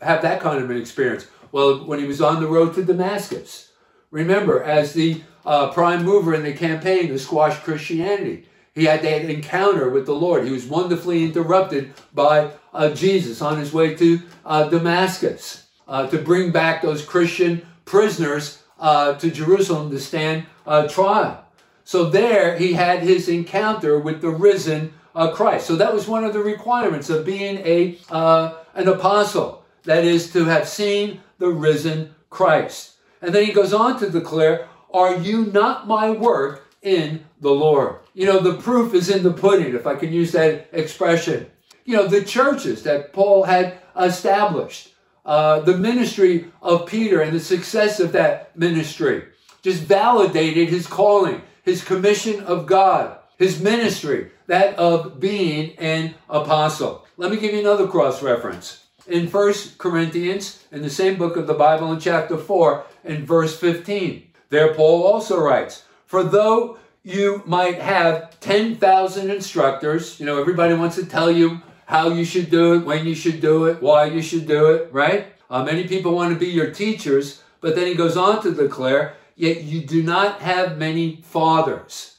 have 0.05 0.23
that 0.23 0.41
kind 0.41 0.63
of 0.63 0.71
an 0.71 0.77
experience? 0.77 1.27
Well, 1.53 1.85
when 1.85 1.99
he 1.99 2.07
was 2.07 2.21
on 2.21 2.41
the 2.41 2.49
road 2.49 2.75
to 2.75 2.85
Damascus. 2.85 3.73
Remember, 4.11 4.63
as 4.63 4.93
the 4.93 5.23
uh, 5.45 5.73
prime 5.73 6.05
mover 6.05 6.35
in 6.35 6.45
the 6.45 6.53
campaign 6.53 7.09
to 7.09 7.19
squash 7.19 7.59
Christianity, 7.61 8.47
he 8.75 8.85
had 8.85 9.03
that 9.03 9.25
encounter 9.31 9.89
with 9.89 10.07
the 10.07 10.15
Lord. 10.15 10.45
He 10.45 10.53
was 10.53 10.67
wonderfully 10.67 11.25
interrupted 11.25 11.95
by 12.13 12.51
uh, 12.73 12.91
Jesus 12.91 13.41
on 13.41 13.59
his 13.59 13.73
way 13.73 13.95
to 13.95 14.21
uh, 14.45 14.69
Damascus 14.69 15.67
uh, 15.87 16.09
to 16.09 16.19
bring 16.19 16.51
back 16.51 16.83
those 16.83 17.05
Christian 17.05 17.65
prisoners 17.85 18.63
uh, 18.81 19.15
to 19.15 19.31
Jerusalem 19.31 19.91
to 19.91 20.01
stand 20.01 20.47
uh, 20.67 20.89
trial. 20.89 21.45
So 21.85 22.11
there 22.11 22.57
he 22.57 22.73
had 22.73 23.01
his 23.01 23.29
encounter 23.29 23.99
with 23.99 24.21
the 24.21 24.31
risen 24.31 24.93
Christ. 25.35 25.67
So 25.67 25.77
that 25.77 25.95
was 25.95 26.09
one 26.09 26.25
of 26.25 26.33
the 26.33 26.41
requirements 26.41 27.09
of 27.11 27.25
being 27.25 27.59
a 27.59 27.99
an 28.11 28.89
apostle. 28.89 29.64
That 29.85 30.05
is 30.05 30.33
to 30.33 30.45
have 30.45 30.69
seen 30.69 31.21
the 31.39 31.49
risen 31.49 32.15
Christ. 32.31 32.93
And 33.21 33.35
then 33.35 33.45
he 33.45 33.53
goes 33.53 33.73
on 33.73 33.99
to 34.01 34.11
declare, 34.11 34.69
"Are 34.93 35.17
you 35.17 35.47
not 35.47 35.87
my 35.87 36.11
work 36.11 36.67
in 36.83 37.25
the 37.41 37.53
Lord?" 37.53 37.97
You 38.15 38.27
know, 38.27 38.41
the 38.41 38.55
proof 38.55 38.95
is 38.95 39.09
in 39.09 39.23
the 39.23 39.33
pudding, 39.33 39.75
if 39.75 39.87
I 39.87 39.95
can 39.95 40.13
use 40.13 40.33
that 40.33 40.69
expression. 40.73 41.47
You 41.85 41.97
know, 41.97 42.07
the 42.07 42.25
churches 42.25 42.83
that 42.85 43.13
Paul 43.13 43.45
had 43.45 43.79
established, 43.99 44.93
uh, 45.27 45.61
the 45.61 45.77
ministry 45.77 46.47
of 46.63 46.87
Peter 46.87 47.21
and 47.21 47.35
the 47.35 47.41
success 47.41 48.01
of 48.01 48.13
that 48.13 48.57
ministry 48.57 49.25
just 49.63 49.83
validated 49.83 50.69
his 50.69 50.87
calling, 50.87 51.43
his 51.63 51.83
commission 51.83 52.43
of 52.45 52.67
God, 52.67 53.17
his 53.39 53.61
ministry, 53.61 54.31
that 54.47 54.79
of 54.79 55.19
being 55.19 55.75
an 55.79 56.15
apostle. 56.29 57.07
Let 57.17 57.31
me 57.31 57.39
give 57.39 57.55
you 57.55 57.61
another 57.61 57.87
cross 57.87 58.23
reference. 58.23 58.84
In 59.07 59.31
1 59.31 59.55
Corinthians, 59.77 60.65
in 60.73 60.81
the 60.81 60.89
same 60.89 61.19
book 61.19 61.37
of 61.37 61.47
the 61.47 61.55
Bible, 61.55 61.93
in 61.93 62.01
chapter 62.01 62.39
4, 62.39 62.85
in 63.05 63.27
verse 63.27 63.59
15, 63.59 64.27
there 64.49 64.73
Paul 64.73 65.03
also 65.05 65.39
writes, 65.39 65.85
For 66.07 66.23
though 66.23 66.79
you 67.03 67.43
might 67.45 67.81
have 67.81 68.41
10,000 68.41 69.31
instructors, 69.31 70.19
you 70.19 70.25
know, 70.25 70.41
everybody 70.41 70.73
wants 70.73 70.97
to 70.97 71.05
tell 71.05 71.31
you 71.31 71.61
how 71.85 72.09
you 72.09 72.25
should 72.25 72.51
do 72.51 72.75
it, 72.75 72.87
when 72.87 73.07
you 73.07 73.15
should 73.15 73.43
do 73.43 73.67
it, 73.67 73.83
why 73.83 74.07
you 74.07 74.23
should 74.23 74.47
do 74.47 74.73
it, 74.73 74.91
right? 74.91 75.27
Uh, 75.51 75.63
many 75.63 75.87
people 75.87 76.15
want 76.15 76.33
to 76.33 76.41
be 76.41 76.51
your 76.51 76.71
teachers, 76.71 77.43
but 77.61 77.77
then 77.77 77.87
he 77.87 77.95
goes 77.95 78.17
on 78.17 78.43
to 78.43 78.53
declare, 78.55 79.17
yet 79.37 79.65
you 79.65 79.83
do 79.83 80.03
not 80.03 80.41
have 80.41 80.79
many 80.79 81.21
fathers. 81.23 82.17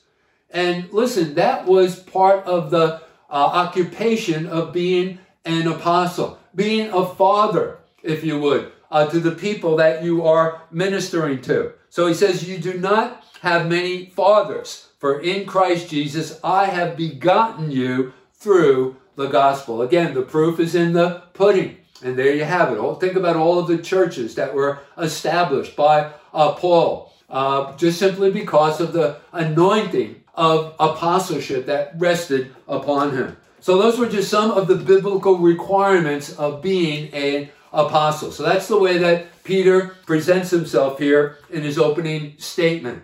And 0.51 0.91
listen, 0.93 1.33
that 1.33 1.65
was 1.65 1.99
part 1.99 2.45
of 2.45 2.69
the 2.69 3.01
uh, 3.27 3.33
occupation 3.33 4.45
of 4.45 4.71
being 4.71 5.17
an 5.45 5.67
apostle, 5.67 6.39
being 6.53 6.89
a 6.91 7.05
father, 7.05 7.77
if 8.03 8.23
you 8.23 8.39
would, 8.39 8.71
uh, 8.91 9.05
to 9.07 9.19
the 9.19 9.31
people 9.31 9.75
that 9.77 10.03
you 10.03 10.25
are 10.25 10.61
ministering 10.71 11.41
to. 11.41 11.73
So 11.89 12.07
he 12.07 12.13
says, 12.13 12.47
You 12.47 12.57
do 12.57 12.75
not 12.77 13.23
have 13.41 13.67
many 13.67 14.07
fathers, 14.07 14.89
for 14.99 15.19
in 15.19 15.45
Christ 15.45 15.89
Jesus 15.89 16.39
I 16.43 16.65
have 16.65 16.97
begotten 16.97 17.71
you 17.71 18.13
through 18.33 18.97
the 19.15 19.27
gospel. 19.27 19.81
Again, 19.81 20.13
the 20.13 20.21
proof 20.21 20.59
is 20.59 20.75
in 20.75 20.93
the 20.93 21.23
pudding. 21.33 21.77
And 22.03 22.17
there 22.17 22.35
you 22.35 22.43
have 22.43 22.73
it. 22.73 22.99
Think 22.99 23.15
about 23.15 23.35
all 23.35 23.57
of 23.57 23.67
the 23.67 23.77
churches 23.77 24.35
that 24.35 24.53
were 24.53 24.79
established 24.97 25.75
by 25.75 26.11
uh, 26.33 26.51
Paul, 26.53 27.13
uh, 27.29 27.75
just 27.77 27.97
simply 27.97 28.31
because 28.31 28.81
of 28.81 28.93
the 28.93 29.17
anointing 29.31 30.21
of 30.33 30.75
apostleship 30.79 31.65
that 31.67 31.93
rested 31.97 32.53
upon 32.67 33.15
him. 33.15 33.37
So 33.65 33.79
those 33.79 33.98
were 33.98 34.07
just 34.07 34.29
some 34.29 34.51
of 34.51 34.67
the 34.67 34.75
biblical 34.75 35.39
requirements 35.39 36.31
of 36.38 36.62
being 36.62 37.12
an 37.15 37.50
apostle. 37.74 38.31
So 38.31 38.43
that's 38.43 38.67
the 38.67 38.77
way 38.77 39.00
that 39.00 39.43
Peter 39.43 39.95
presents 40.05 40.51
himself 40.51 41.00
here 41.00 41.39
in 41.50 41.63
his 41.63 41.79
opening 41.79 42.36
statement. 42.38 43.01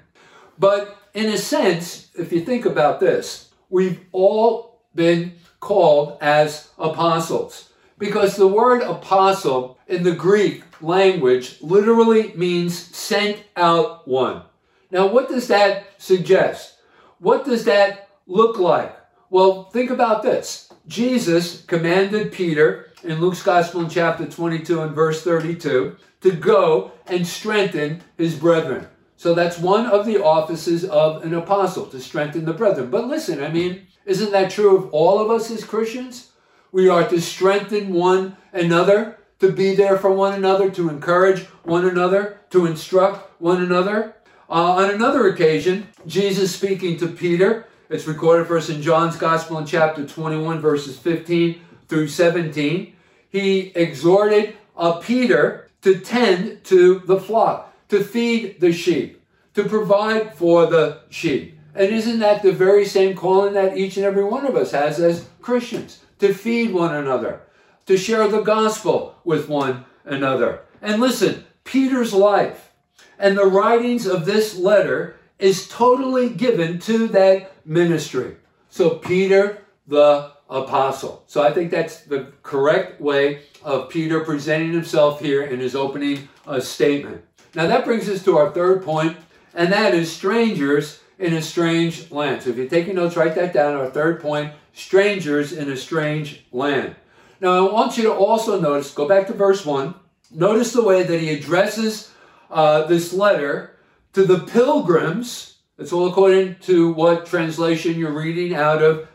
But 0.59 0.99
in 1.15 1.29
a 1.29 1.37
sense, 1.39 2.11
if 2.13 2.31
you 2.31 2.41
think 2.41 2.67
about 2.67 2.99
this, 2.99 3.49
we've 3.71 4.01
all 4.11 4.83
been 4.93 5.33
called 5.59 6.19
as 6.21 6.69
apostles. 6.77 7.71
Because 7.97 8.35
the 8.35 8.47
word 8.47 8.83
apostle 8.83 9.79
in 9.87 10.03
the 10.03 10.13
Greek 10.13 10.61
language 10.79 11.59
literally 11.61 12.33
means 12.35 12.77
sent 12.77 13.43
out 13.57 14.07
one. 14.07 14.43
Now, 14.91 15.07
what 15.07 15.27
does 15.27 15.47
that 15.47 15.87
suggest? 15.97 16.75
What 17.17 17.45
does 17.45 17.65
that 17.65 18.09
look 18.27 18.59
like? 18.59 19.00
Well, 19.31 19.69
think 19.69 19.89
about 19.89 20.23
this. 20.23 20.69
Jesus 20.89 21.61
commanded 21.61 22.33
Peter 22.33 22.91
in 23.01 23.21
Luke's 23.21 23.41
Gospel 23.41 23.79
in 23.79 23.89
chapter 23.89 24.25
22 24.25 24.81
and 24.81 24.93
verse 24.93 25.23
32 25.23 25.95
to 26.19 26.31
go 26.31 26.91
and 27.07 27.25
strengthen 27.25 28.01
his 28.17 28.35
brethren. 28.35 28.87
So 29.15 29.33
that's 29.33 29.57
one 29.57 29.85
of 29.85 30.05
the 30.05 30.21
offices 30.21 30.83
of 30.83 31.23
an 31.23 31.33
apostle, 31.33 31.85
to 31.85 31.99
strengthen 32.01 32.43
the 32.43 32.51
brethren. 32.51 32.91
But 32.91 33.07
listen, 33.07 33.41
I 33.41 33.49
mean, 33.49 33.87
isn't 34.05 34.33
that 34.33 34.51
true 34.51 34.75
of 34.75 34.93
all 34.93 35.19
of 35.19 35.31
us 35.31 35.49
as 35.49 35.63
Christians? 35.63 36.33
We 36.73 36.89
are 36.89 37.07
to 37.07 37.21
strengthen 37.21 37.93
one 37.93 38.35
another, 38.51 39.17
to 39.39 39.49
be 39.49 39.75
there 39.75 39.97
for 39.97 40.11
one 40.11 40.33
another, 40.33 40.69
to 40.71 40.89
encourage 40.89 41.43
one 41.63 41.85
another, 41.85 42.41
to 42.49 42.65
instruct 42.65 43.39
one 43.39 43.63
another. 43.63 44.13
Uh, 44.49 44.73
on 44.73 44.89
another 44.89 45.29
occasion, 45.29 45.87
Jesus 46.05 46.53
speaking 46.53 46.97
to 46.97 47.07
Peter, 47.07 47.67
it's 47.91 48.07
recorded 48.07 48.47
for 48.47 48.57
us 48.57 48.69
in 48.69 48.81
John's 48.81 49.17
Gospel 49.17 49.57
in 49.57 49.65
chapter 49.65 50.07
21, 50.07 50.61
verses 50.61 50.97
15 50.97 51.59
through 51.89 52.07
17. 52.07 52.95
He 53.27 53.59
exhorted 53.75 54.55
uh, 54.77 54.93
Peter 54.93 55.67
to 55.81 55.99
tend 55.99 56.63
to 56.63 56.99
the 56.99 57.19
flock, 57.19 57.75
to 57.89 58.01
feed 58.01 58.61
the 58.61 58.71
sheep, 58.71 59.21
to 59.55 59.65
provide 59.65 60.33
for 60.35 60.67
the 60.67 61.01
sheep. 61.09 61.59
And 61.75 61.91
isn't 61.91 62.19
that 62.19 62.41
the 62.43 62.53
very 62.53 62.85
same 62.85 63.13
calling 63.13 63.55
that 63.55 63.77
each 63.77 63.97
and 63.97 64.05
every 64.05 64.23
one 64.23 64.45
of 64.45 64.55
us 64.55 64.71
has 64.71 64.97
as 65.01 65.27
Christians? 65.41 65.99
To 66.19 66.33
feed 66.33 66.73
one 66.73 66.95
another, 66.95 67.41
to 67.87 67.97
share 67.97 68.29
the 68.29 68.41
gospel 68.41 69.15
with 69.25 69.49
one 69.49 69.83
another. 70.05 70.61
And 70.81 71.01
listen, 71.01 71.43
Peter's 71.65 72.13
life 72.13 72.71
and 73.19 73.37
the 73.37 73.45
writings 73.47 74.05
of 74.05 74.25
this 74.25 74.55
letter 74.55 75.17
is 75.39 75.67
totally 75.67 76.29
given 76.29 76.79
to 76.79 77.07
that 77.09 77.50
ministry. 77.65 78.37
So, 78.69 78.91
Peter 78.91 79.63
the 79.87 80.31
apostle. 80.49 81.23
So, 81.27 81.41
I 81.41 81.51
think 81.51 81.71
that's 81.71 82.01
the 82.01 82.31
correct 82.43 83.01
way 83.01 83.43
of 83.63 83.89
Peter 83.89 84.21
presenting 84.21 84.73
himself 84.73 85.19
here 85.19 85.43
in 85.43 85.59
his 85.59 85.75
opening 85.75 86.29
uh, 86.47 86.59
statement. 86.59 87.23
Now, 87.55 87.67
that 87.67 87.85
brings 87.85 88.07
us 88.09 88.23
to 88.25 88.37
our 88.37 88.51
third 88.51 88.83
point, 88.83 89.17
and 89.53 89.71
that 89.73 89.93
is 89.93 90.11
strangers 90.11 91.01
in 91.19 91.33
a 91.33 91.41
strange 91.41 92.09
land. 92.11 92.43
So, 92.43 92.51
if 92.51 92.57
you're 92.57 92.67
taking 92.67 92.95
notes, 92.95 93.17
write 93.17 93.35
that 93.35 93.53
down. 93.53 93.75
Our 93.75 93.89
third 93.89 94.21
point 94.21 94.53
strangers 94.73 95.51
in 95.51 95.69
a 95.69 95.77
strange 95.77 96.45
land. 96.51 96.95
Now, 97.39 97.67
I 97.67 97.71
want 97.71 97.97
you 97.97 98.03
to 98.03 98.13
also 98.13 98.59
notice, 98.59 98.93
go 98.93 99.07
back 99.07 99.27
to 99.27 99.33
verse 99.33 99.65
1. 99.65 99.95
Notice 100.31 100.73
the 100.73 100.83
way 100.83 101.03
that 101.03 101.19
he 101.19 101.31
addresses 101.31 102.11
uh, 102.49 102.85
this 102.85 103.13
letter 103.13 103.77
to 104.13 104.25
the 104.25 104.39
pilgrims. 104.39 105.50
It's 105.81 105.91
all 105.91 106.09
according 106.09 106.57
to 106.61 106.93
what 106.93 107.25
translation 107.25 107.97
you're 107.97 108.11
reading 108.11 108.53
out 108.53 108.83
of. 108.83 109.07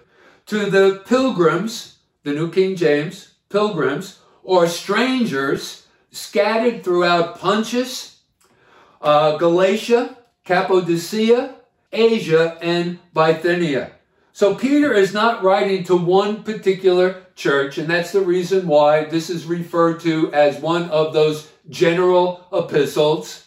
To 0.47 0.69
the 0.69 1.01
pilgrims, 1.07 1.99
the 2.25 2.33
New 2.33 2.51
King 2.51 2.75
James, 2.75 3.35
pilgrims, 3.51 4.19
or 4.43 4.67
strangers 4.67 5.87
scattered 6.11 6.83
throughout 6.83 7.39
Pontus, 7.39 8.19
uh, 9.01 9.37
Galatia, 9.37 10.19
Cappadocia, 10.45 11.55
Asia, 11.93 12.59
and 12.61 12.99
Bithynia. 13.15 13.93
So 14.33 14.57
Peter 14.57 14.93
is 14.93 15.15
not 15.15 15.45
writing 15.45 15.85
to 15.85 15.97
one 15.97 16.43
particular 16.43 17.27
church, 17.37 17.79
and 17.79 17.89
that's 17.89 18.11
the 18.11 18.23
reason 18.23 18.67
why 18.67 19.05
this 19.05 19.31
is 19.31 19.47
referred 19.47 20.01
to 20.01 20.33
as 20.33 20.61
one 20.61 20.91
of 20.91 21.13
those 21.13 21.49
general 21.71 22.45
epistles. 22.53 23.46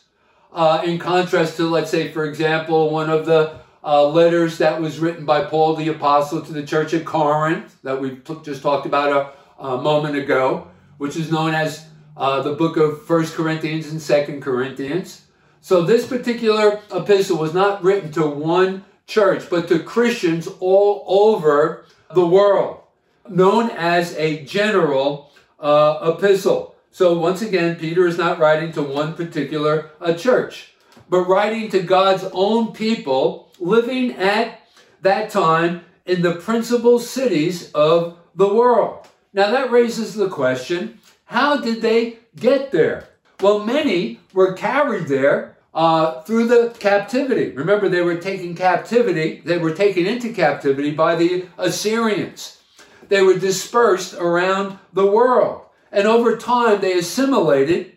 Uh, 0.52 0.82
in 0.84 0.98
contrast 0.98 1.58
to, 1.58 1.70
let's 1.70 1.92
say, 1.92 2.12
for 2.12 2.26
example, 2.26 2.90
one 2.90 3.10
of 3.10 3.26
the 3.26 3.60
uh, 3.84 4.08
letters 4.08 4.58
that 4.58 4.82
was 4.82 5.00
written 5.00 5.26
by 5.26 5.44
Paul 5.44 5.76
the 5.76 5.90
Apostle 5.90 6.42
to 6.42 6.52
the 6.52 6.64
church 6.64 6.94
at 6.94 7.06
Corinth 7.06 7.78
that 7.84 8.02
we 8.02 8.20
just 8.44 8.62
talked 8.62 8.86
about 8.86 9.36
a, 9.60 9.64
a 9.64 9.82
moment 9.82 10.16
ago, 10.16 10.68
which 10.98 11.16
is 11.16 11.32
known 11.32 11.54
as 11.54 11.86
uh, 12.18 12.42
the 12.42 12.54
book 12.54 12.78
of 12.78 13.06
First 13.06 13.36
Corinthians 13.36 13.90
and 13.92 14.02
Second 14.02 14.42
Corinthians. 14.42 15.22
So 15.62 15.84
this 15.84 16.08
particular 16.08 16.82
epistle 16.92 17.38
was 17.38 17.54
not 17.54 17.84
written 17.84 18.12
to 18.14 18.28
one 18.28 18.86
church, 19.08 19.50
but 19.50 19.68
to 19.68 19.80
Christians 19.80 20.48
all 20.60 21.04
over 21.08 21.86
the 22.14 22.26
world, 22.26 22.82
known 23.30 23.70
as 23.72 24.16
a 24.16 24.44
general 24.46 25.32
uh, 25.60 26.16
epistle. 26.18 26.76
So 26.92 27.18
once 27.18 27.42
again, 27.42 27.76
Peter 27.76 28.08
is 28.08 28.18
not 28.18 28.40
writing 28.40 28.72
to 28.74 28.82
one 28.82 29.14
particular 29.14 29.92
uh, 30.02 30.14
church, 30.14 30.74
but 31.10 31.22
writing 31.22 31.70
to 31.70 31.82
God's 31.82 32.26
own 32.34 32.74
people 32.74 33.52
living 33.60 34.14
at 34.14 34.62
that 35.02 35.30
time 35.30 35.82
in 36.06 36.22
the 36.22 36.36
principal 36.36 37.00
cities 37.00 37.72
of 37.74 38.18
the 38.36 38.52
world. 38.54 39.08
Now 39.34 39.52
that 39.52 39.72
raises 39.72 40.16
the 40.16 40.30
question, 40.30 41.00
how 41.26 41.58
did 41.58 41.82
they 41.82 42.20
get 42.36 42.72
there? 42.72 43.08
Well, 43.40 43.60
many 43.60 44.20
were 44.34 44.54
carried 44.54 45.08
there 45.08 45.58
uh, 45.74 46.22
through 46.24 46.48
the 46.48 46.76
captivity. 46.80 47.52
Remember, 47.52 47.88
they 47.88 48.02
were 48.02 48.18
taken 48.18 48.56
captivity, 48.56 49.42
they 49.46 49.60
were 49.60 49.74
taken 49.74 50.06
into 50.06 50.34
captivity 50.34 50.92
by 50.92 51.16
the 51.16 51.46
Assyrians. 51.58 52.60
They 53.08 53.22
were 53.22 53.38
dispersed 53.38 54.16
around 54.16 54.80
the 54.94 55.06
world. 55.06 55.62
And 55.92 56.08
over 56.08 56.38
time, 56.38 56.82
they 56.82 56.94
assimilated 56.94 57.94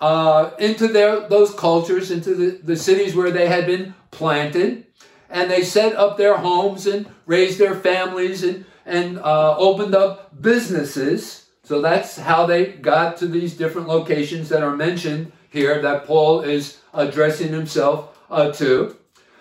uh, 0.00 0.50
into 0.58 0.88
their, 0.88 1.28
those 1.28 1.54
cultures, 1.54 2.10
into 2.10 2.34
the, 2.34 2.58
the 2.62 2.76
cities 2.76 3.14
where 3.14 3.30
they 3.30 3.48
had 3.48 3.66
been 3.66 3.94
planted. 4.10 4.86
And 5.28 5.50
they 5.50 5.62
set 5.62 5.94
up 5.96 6.16
their 6.16 6.36
homes 6.36 6.86
and 6.86 7.06
raised 7.26 7.58
their 7.58 7.74
families 7.74 8.42
and, 8.42 8.64
and 8.84 9.18
uh, 9.18 9.56
opened 9.58 9.94
up 9.94 10.40
businesses. 10.40 11.46
So 11.64 11.80
that's 11.80 12.16
how 12.16 12.46
they 12.46 12.66
got 12.66 13.16
to 13.18 13.26
these 13.26 13.56
different 13.56 13.88
locations 13.88 14.48
that 14.50 14.62
are 14.62 14.76
mentioned 14.76 15.32
here 15.50 15.82
that 15.82 16.06
Paul 16.06 16.42
is 16.42 16.78
addressing 16.94 17.52
himself 17.52 18.16
uh, 18.30 18.52
to. 18.52 18.96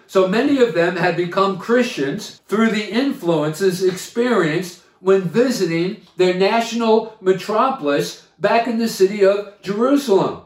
So 0.07 0.27
many 0.27 0.59
of 0.59 0.73
them 0.73 0.95
had 0.95 1.17
become 1.17 1.57
Christians 1.57 2.41
through 2.47 2.69
the 2.69 2.89
influences 2.89 3.83
experienced 3.83 4.81
when 5.05 5.21
visiting 5.21 6.01
their 6.17 6.33
national 6.33 7.15
metropolis 7.21 8.25
back 8.39 8.65
in 8.65 8.79
the 8.79 8.87
city 8.87 9.23
of 9.23 9.53
Jerusalem, 9.61 10.41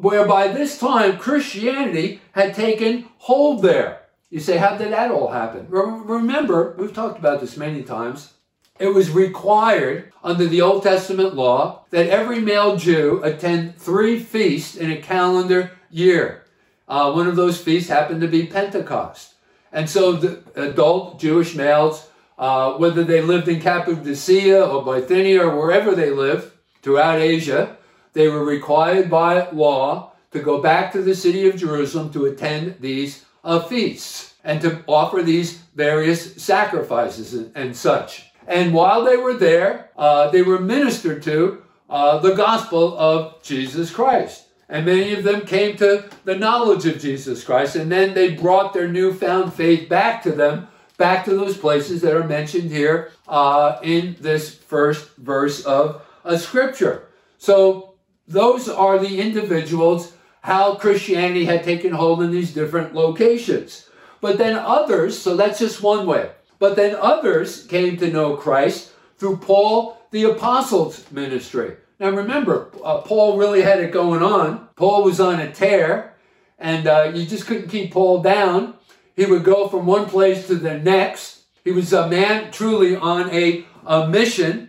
where 0.00 0.24
by 0.28 0.46
this 0.46 0.78
time 0.78 1.18
Christianity 1.18 2.20
had 2.30 2.54
taken 2.54 3.08
hold 3.18 3.62
there. 3.62 4.02
You 4.30 4.38
say, 4.38 4.58
how 4.58 4.76
did 4.76 4.92
that 4.92 5.10
all 5.10 5.32
happen? 5.32 5.66
Remember, 5.70 6.76
we've 6.78 6.94
talked 6.94 7.18
about 7.18 7.40
this 7.40 7.56
many 7.56 7.82
times. 7.82 8.32
It 8.78 8.94
was 8.94 9.10
required 9.10 10.12
under 10.22 10.46
the 10.46 10.60
Old 10.60 10.84
Testament 10.84 11.34
law 11.34 11.82
that 11.90 12.08
every 12.08 12.38
male 12.38 12.76
Jew 12.76 13.20
attend 13.24 13.74
three 13.76 14.20
feasts 14.20 14.76
in 14.76 14.92
a 14.92 15.02
calendar 15.02 15.72
year. 15.90 16.44
Uh, 16.86 17.10
one 17.10 17.26
of 17.26 17.34
those 17.34 17.60
feasts 17.60 17.90
happened 17.90 18.20
to 18.20 18.28
be 18.28 18.46
Pentecost. 18.46 19.34
And 19.72 19.90
so 19.90 20.12
the 20.12 20.44
adult 20.54 21.18
Jewish 21.18 21.56
males, 21.56 22.07
uh, 22.38 22.72
whether 22.74 23.04
they 23.04 23.20
lived 23.20 23.48
in 23.48 23.60
Cappadocia 23.60 24.64
or 24.64 24.84
Bithynia 24.84 25.46
or 25.46 25.58
wherever 25.58 25.94
they 25.94 26.10
lived 26.10 26.52
throughout 26.82 27.18
Asia, 27.18 27.76
they 28.12 28.28
were 28.28 28.44
required 28.44 29.10
by 29.10 29.48
law 29.50 30.12
to 30.30 30.40
go 30.40 30.62
back 30.62 30.92
to 30.92 31.02
the 31.02 31.14
city 31.14 31.48
of 31.48 31.56
Jerusalem 31.56 32.12
to 32.12 32.26
attend 32.26 32.76
these 32.80 33.24
uh, 33.44 33.60
feasts 33.60 34.34
and 34.44 34.60
to 34.60 34.82
offer 34.86 35.22
these 35.22 35.58
various 35.74 36.36
sacrifices 36.36 37.34
and, 37.34 37.52
and 37.54 37.76
such. 37.76 38.24
And 38.46 38.72
while 38.72 39.04
they 39.04 39.16
were 39.16 39.34
there, 39.34 39.90
uh, 39.96 40.30
they 40.30 40.42
were 40.42 40.58
ministered 40.58 41.22
to 41.24 41.62
uh, 41.90 42.18
the 42.18 42.34
gospel 42.34 42.96
of 42.98 43.42
Jesus 43.42 43.90
Christ. 43.90 44.46
And 44.68 44.84
many 44.84 45.14
of 45.14 45.24
them 45.24 45.42
came 45.42 45.76
to 45.78 46.08
the 46.24 46.36
knowledge 46.36 46.84
of 46.84 47.00
Jesus 47.00 47.42
Christ, 47.42 47.76
and 47.76 47.90
then 47.90 48.14
they 48.14 48.34
brought 48.34 48.74
their 48.74 48.88
newfound 48.88 49.54
faith 49.54 49.88
back 49.88 50.22
to 50.22 50.32
them, 50.32 50.68
back 50.98 51.24
to 51.24 51.34
those 51.34 51.56
places 51.56 52.02
that 52.02 52.14
are 52.14 52.26
mentioned 52.28 52.70
here 52.70 53.10
uh, 53.26 53.78
in 53.82 54.16
this 54.20 54.54
first 54.54 55.16
verse 55.16 55.64
of 55.64 56.02
a 56.24 56.38
scripture. 56.38 57.08
So 57.38 57.94
those 58.26 58.68
are 58.68 58.98
the 58.98 59.20
individuals 59.20 60.12
how 60.42 60.74
Christianity 60.74 61.46
had 61.46 61.64
taken 61.64 61.92
hold 61.92 62.22
in 62.22 62.30
these 62.30 62.52
different 62.52 62.94
locations. 62.94 63.88
But 64.20 64.38
then 64.38 64.56
others, 64.56 65.18
so 65.18 65.36
that's 65.36 65.58
just 65.58 65.82
one 65.82 66.06
way. 66.06 66.30
But 66.58 66.76
then 66.76 66.96
others 66.96 67.66
came 67.66 67.96
to 67.98 68.10
know 68.10 68.36
Christ 68.36 68.92
through 69.16 69.38
Paul 69.38 69.98
the 70.10 70.24
Apostle's 70.24 71.10
ministry. 71.10 71.76
Now 72.00 72.10
remember, 72.10 72.70
uh, 72.82 73.02
Paul 73.02 73.36
really 73.36 73.62
had 73.62 73.80
it 73.80 73.92
going 73.92 74.22
on. 74.22 74.68
Paul 74.76 75.04
was 75.04 75.20
on 75.20 75.40
a 75.40 75.52
tear, 75.52 76.14
and 76.58 76.86
uh, 76.86 77.12
you 77.14 77.26
just 77.26 77.46
couldn't 77.46 77.68
keep 77.68 77.92
Paul 77.92 78.22
down. 78.22 78.74
He 79.18 79.26
would 79.26 79.42
go 79.42 79.66
from 79.66 79.84
one 79.84 80.06
place 80.06 80.46
to 80.46 80.54
the 80.54 80.78
next. 80.78 81.42
He 81.64 81.72
was 81.72 81.92
a 81.92 82.06
man 82.06 82.52
truly 82.52 82.94
on 82.94 83.28
a, 83.30 83.66
a 83.84 84.06
mission. 84.06 84.68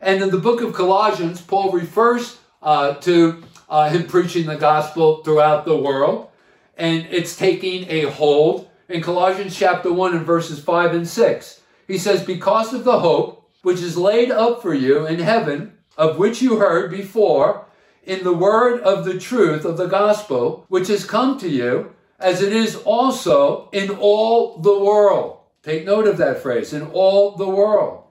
And 0.00 0.22
in 0.22 0.30
the 0.30 0.38
book 0.38 0.60
of 0.60 0.72
Colossians, 0.72 1.40
Paul 1.40 1.72
refers 1.72 2.38
uh, 2.62 2.94
to 2.94 3.42
uh, 3.68 3.90
him 3.90 4.06
preaching 4.06 4.46
the 4.46 4.54
gospel 4.54 5.24
throughout 5.24 5.64
the 5.64 5.76
world, 5.76 6.30
and 6.76 7.08
it's 7.10 7.34
taking 7.34 7.90
a 7.90 8.02
hold. 8.02 8.70
In 8.88 9.02
Colossians 9.02 9.56
chapter 9.56 9.92
1 9.92 10.14
and 10.14 10.24
verses 10.24 10.62
5 10.62 10.94
and 10.94 11.08
6, 11.08 11.60
He 11.88 11.98
says, 11.98 12.22
Because 12.22 12.72
of 12.72 12.84
the 12.84 13.00
hope 13.00 13.50
which 13.62 13.80
is 13.80 13.96
laid 13.96 14.30
up 14.30 14.62
for 14.62 14.74
you 14.74 15.06
in 15.06 15.18
heaven, 15.18 15.72
of 15.96 16.18
which 16.18 16.40
you 16.40 16.58
heard 16.58 16.92
before 16.92 17.66
in 18.04 18.22
the 18.22 18.32
word 18.32 18.80
of 18.82 19.04
the 19.04 19.18
truth 19.18 19.64
of 19.64 19.76
the 19.76 19.88
gospel, 19.88 20.66
which 20.68 20.86
has 20.86 21.04
come 21.04 21.36
to 21.40 21.48
you, 21.48 21.96
as 22.18 22.42
it 22.42 22.52
is 22.52 22.76
also 22.76 23.68
in 23.72 23.90
all 23.90 24.58
the 24.58 24.78
world. 24.78 25.38
Take 25.62 25.84
note 25.84 26.06
of 26.06 26.16
that 26.18 26.42
phrase, 26.42 26.72
in 26.72 26.82
all 26.88 27.36
the 27.36 27.48
world. 27.48 28.04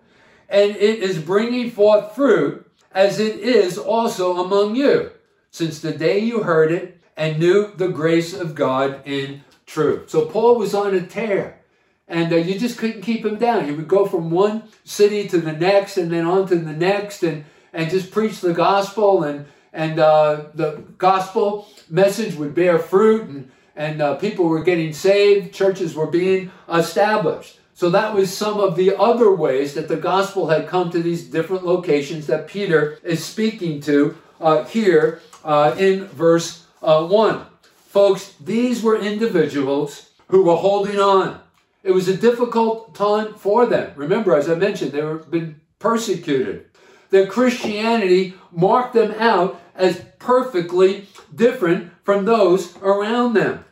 And 0.50 0.72
it 0.72 1.00
is 1.00 1.18
bringing 1.18 1.72
forth 1.72 2.16
fruit, 2.16 2.70
as 2.92 3.20
it 3.20 3.40
is 3.40 3.78
also 3.78 4.44
among 4.44 4.76
you, 4.76 5.12
since 5.52 5.80
the 5.80 5.92
day 5.92 6.20
you 6.20 6.44
heard 6.44 6.72
it 6.72 7.00
and 7.16 7.40
knew 7.40 7.74
the 7.76 7.90
grace 7.90 8.34
of 8.34 8.56
God 8.56 9.02
in 9.06 9.44
truth. 9.66 10.10
So 10.10 10.26
Paul 10.26 10.58
was 10.58 10.74
on 10.74 10.96
a 10.96 11.06
tear, 11.06 11.60
and 12.08 12.32
uh, 12.32 12.38
you 12.38 12.58
just 12.58 12.78
couldn't 12.78 13.02
keep 13.02 13.26
him 13.26 13.38
down. 13.38 13.66
He 13.66 13.72
would 13.72 13.88
go 13.88 14.06
from 14.06 14.30
one 14.30 14.64
city 14.84 15.28
to 15.28 15.40
the 15.40 15.52
next, 15.52 15.98
and 15.98 16.12
then 16.12 16.26
on 16.26 16.48
to 16.48 16.56
the 16.56 16.74
next, 16.74 17.24
and 17.24 17.46
and 17.74 17.90
just 17.90 18.12
preach 18.12 18.40
the 18.40 18.54
gospel, 18.54 19.24
and 19.24 19.46
and 19.74 20.00
uh, 20.00 20.46
the 20.54 20.84
gospel 20.98 21.68
message 21.90 22.36
would 22.36 22.56
bear 22.56 22.80
fruit, 22.80 23.24
and 23.24 23.52
and 23.78 24.02
uh, 24.02 24.16
people 24.16 24.46
were 24.46 24.64
getting 24.64 24.92
saved, 24.92 25.54
churches 25.54 25.96
were 25.96 26.08
being 26.08 26.52
established. 26.68 27.60
So 27.76 27.92
that 27.92 28.16
was 28.16 28.36
some 28.36 28.60
of 28.60 28.76
the 28.76 28.98
other 28.98 29.32
ways 29.32 29.76
that 29.76 29.88
the 29.88 29.98
gospel 29.98 30.48
had 30.48 30.68
come 30.68 30.90
to 30.90 31.02
these 31.02 31.30
different 31.30 31.64
locations 31.64 32.26
that 32.26 32.48
Peter 32.48 32.98
is 33.04 33.24
speaking 33.24 33.80
to 33.82 34.18
uh, 34.42 34.64
here 34.64 35.22
uh, 35.44 35.76
in 35.78 36.06
verse 36.08 36.66
uh, 36.82 37.06
1. 37.06 37.46
Folks, 37.86 38.34
these 38.42 38.82
were 38.82 39.00
individuals 39.00 40.10
who 40.30 40.44
were 40.44 40.56
holding 40.56 41.00
on. 41.00 41.40
It 41.84 41.92
was 41.92 42.08
a 42.08 42.18
difficult 42.18 42.96
time 42.96 43.36
for 43.36 43.68
them. 43.68 43.94
Remember, 43.96 44.36
as 44.36 44.50
I 44.50 44.56
mentioned, 44.56 44.92
they 44.92 45.04
were 45.04 45.20
been 45.20 45.62
persecuted. 45.78 46.66
Their 47.12 47.28
Christianity 47.28 48.34
marked 48.52 48.96
them 48.96 49.12
out 49.20 49.62
as 49.76 50.04
perfectly 50.18 51.08
different 51.34 51.92
from 52.04 52.26
those 52.26 52.76
around 52.78 53.34
them. 53.34 53.64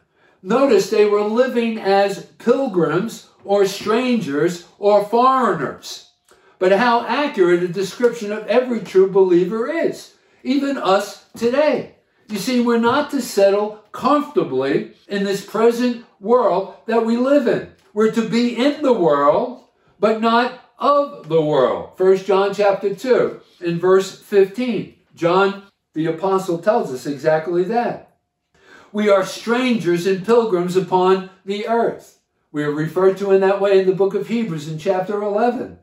Notice 0.45 0.91
they 0.91 1.05
were 1.05 1.23
living 1.23 1.79
as 1.79 2.27
pilgrims 2.37 3.29
or 3.43 3.65
strangers 3.65 4.67
or 4.77 5.03
foreigners. 5.03 6.11
But 6.59 6.71
how 6.71 7.03
accurate 7.07 7.63
a 7.63 7.67
description 7.67 8.31
of 8.31 8.45
every 8.45 8.81
true 8.81 9.09
believer 9.09 9.67
is, 9.67 10.13
even 10.43 10.77
us 10.77 11.25
today. 11.35 11.95
You 12.29 12.37
see, 12.37 12.61
we're 12.61 12.77
not 12.77 13.09
to 13.09 13.23
settle 13.23 13.83
comfortably 13.91 14.91
in 15.07 15.23
this 15.23 15.43
present 15.43 16.05
world 16.19 16.75
that 16.85 17.07
we 17.07 17.17
live 17.17 17.47
in. 17.47 17.71
We're 17.95 18.11
to 18.11 18.29
be 18.29 18.55
in 18.55 18.83
the 18.83 18.93
world, 18.93 19.63
but 19.99 20.21
not 20.21 20.59
of 20.77 21.27
the 21.27 21.41
world. 21.41 21.99
1 21.99 22.17
John 22.17 22.53
chapter 22.53 22.93
2 22.93 23.41
in 23.61 23.79
verse 23.79 24.21
15. 24.21 24.93
John 25.15 25.63
the 25.95 26.05
apostle 26.05 26.59
tells 26.59 26.93
us 26.93 27.07
exactly 27.07 27.63
that. 27.63 28.14
We 28.95 29.09
are 29.09 29.25
strangers 29.25 30.07
and 30.07 30.25
pilgrims 30.25 30.77
upon 30.77 31.29
the 31.43 31.67
earth. 31.67 32.21
We 32.53 32.63
are 32.63 32.71
referred 32.71 33.17
to 33.17 33.31
in 33.31 33.41
that 33.41 33.59
way 33.59 33.77
in 33.77 33.87
the 33.87 33.93
book 33.93 34.13
of 34.13 34.29
Hebrews 34.29 34.69
in 34.69 34.79
chapter 34.79 35.21
11. 35.21 35.79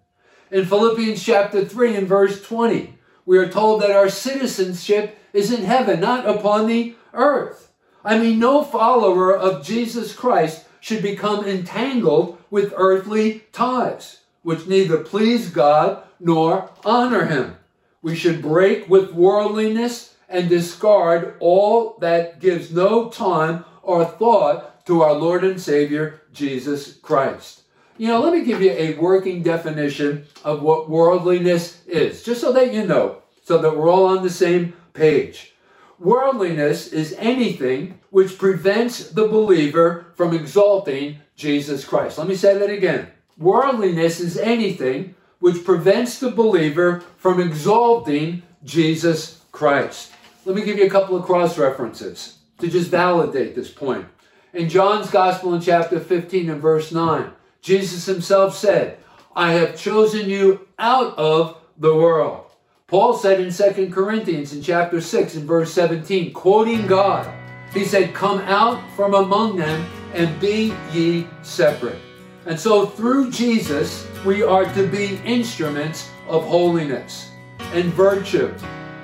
In 0.51 0.64
Philippians 0.64 1.22
chapter 1.22 1.62
3 1.62 1.94
and 1.94 2.09
verse 2.09 2.42
20, 2.42 2.94
we 3.27 3.37
are 3.37 3.51
told 3.51 3.83
that 3.83 3.90
our 3.90 4.09
citizenship 4.09 5.18
is 5.35 5.53
in 5.53 5.66
heaven, 5.66 6.01
not 6.01 6.27
upon 6.27 6.66
the 6.66 6.94
earth. 7.12 7.75
I 8.03 8.18
mean, 8.18 8.38
no 8.38 8.64
follower 8.64 9.37
of 9.37 9.62
Jesus 9.62 10.14
Christ 10.14 10.64
should 10.81 11.03
become 11.03 11.44
entangled 11.44 12.38
with 12.48 12.72
earthly 12.75 13.44
ties, 13.53 14.20
which 14.40 14.66
neither 14.66 14.96
please 14.96 15.51
God 15.51 16.03
nor 16.18 16.70
honor 16.83 17.27
him. 17.27 17.57
We 18.01 18.16
should 18.16 18.40
break 18.40 18.88
with 18.88 19.12
worldliness 19.12 20.12
and 20.33 20.49
discard 20.49 21.37
all 21.40 21.97
that 22.01 22.40
gives 22.40 22.73
no 22.73 23.09
time 23.09 23.64
or 23.83 24.05
thought 24.05 24.85
to 24.87 25.03
our 25.03 25.12
Lord 25.12 25.45
and 25.45 25.61
Savior, 25.61 26.23
Jesus 26.33 26.95
Christ. 26.95 27.62
You 27.99 28.09
know, 28.09 28.21
let 28.21 28.33
me 28.33 28.45
give 28.45 28.62
you 28.62 28.73
a 28.73 28.95
working 28.95 29.42
definition 29.42 30.27
of 30.45 30.62
what 30.62 30.90
worldliness 30.90 31.85
is, 31.87 32.23
just 32.23 32.40
so 32.40 32.53
that 32.53 32.73
you 32.73 32.87
know, 32.87 33.18
so 33.45 33.59
that 33.59 33.77
we're 33.77 33.90
all 33.90 34.07
on 34.07 34.23
the 34.23 34.31
same 34.31 34.73
page. 34.95 35.55
Worldliness 35.99 36.88
is 36.88 37.14
anything 37.18 38.01
which 38.11 38.38
prevents 38.38 39.11
the 39.11 39.29
believer 39.29 40.07
from 40.14 40.35
exalting 40.35 41.18
Jesus 41.37 41.85
Christ. 41.85 42.18
Let 42.18 42.27
me 42.27 42.35
say 42.35 42.59
that 42.59 42.71
again. 42.71 43.09
Worldliness 43.38 44.18
is 44.21 44.37
anything 44.37 45.14
which 45.38 45.64
prevents 45.64 46.18
the 46.18 46.31
believer 46.31 47.01
from 47.18 47.40
exalting 47.40 48.42
Jesus 48.64 49.40
Christ. 49.53 50.12
Let 50.44 50.57
me 50.57 50.64
give 50.64 50.76
you 50.76 50.87
a 50.87 50.90
couple 50.90 51.16
of 51.16 51.24
cross 51.24 51.57
references 51.57 52.38
to 52.59 52.68
just 52.68 52.90
validate 52.90 53.55
this 53.55 53.70
point. 53.70 54.07
In 54.52 54.68
John's 54.68 55.09
Gospel 55.09 55.55
in 55.55 55.61
chapter 55.61 56.00
15 56.00 56.50
and 56.50 56.61
verse 56.61 56.90
9, 56.90 57.31
Jesus 57.61 58.07
himself 58.07 58.57
said, 58.57 58.98
I 59.37 59.52
have 59.52 59.78
chosen 59.78 60.28
you 60.28 60.66
out 60.81 61.16
of 61.16 61.59
the 61.78 61.94
world. 61.94 62.46
Paul 62.88 63.14
said 63.14 63.40
in 63.40 63.52
2 63.52 63.90
Corinthians 63.92 64.52
in 64.52 64.62
chapter 64.62 65.00
6 65.00 65.37
and 65.37 65.46
verse 65.46 65.72
17, 65.72 66.33
quoting 66.33 66.88
God, 66.88 67.33
he 67.72 67.85
said, 67.85 68.12
Come 68.12 68.40
out 68.40 68.83
from 68.96 69.14
among 69.14 69.57
them 69.57 69.87
and 70.12 70.40
be 70.40 70.74
ye 70.92 71.28
separate. 71.42 72.00
And 72.46 72.59
so 72.59 72.87
through 72.87 73.31
Jesus, 73.31 74.09
we 74.26 74.42
are 74.42 74.64
to 74.74 74.88
be 74.88 75.20
instruments 75.24 76.11
of 76.26 76.44
holiness 76.44 77.31
and 77.72 77.85
virtue 77.94 78.52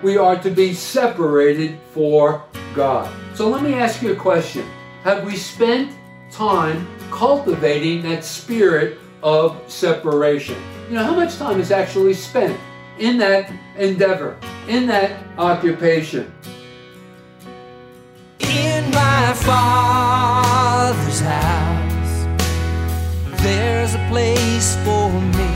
we 0.03 0.17
are 0.17 0.41
to 0.43 0.51
be 0.51 0.73
separated 0.73 1.79
for 1.93 2.43
God. 2.75 3.13
So 3.35 3.49
let 3.49 3.63
me 3.63 3.75
ask 3.75 4.03
you 4.03 4.13
a 4.13 4.17
question. 4.17 4.67
Have 5.03 5.25
we 5.25 5.37
spent 5.37 5.93
time 6.31 6.87
cultivating 7.11 8.03
that 8.03 8.25
spirit 8.25 8.99
of 9.23 9.61
separation? 9.71 10.57
You 10.89 10.95
know, 10.95 11.05
how 11.05 11.15
much 11.15 11.37
time 11.37 11.61
is 11.61 11.71
actually 11.71 12.15
spent 12.15 12.59
in 12.99 13.19
that 13.19 13.53
endeavor, 13.77 14.37
in 14.69 14.87
that 14.87 15.23
occupation? 15.37 16.33
In 18.41 18.91
my 18.91 19.33
Father's 19.35 21.21
house, 21.21 22.27
there's 23.43 23.95
a 23.95 24.07
place 24.09 24.77
for 24.85 25.11
me. 25.11 25.49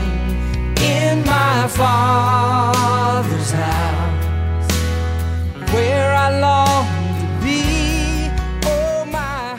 In 0.85 1.25
my 1.25 1.67
Father's 1.67 3.51
house 3.51 3.92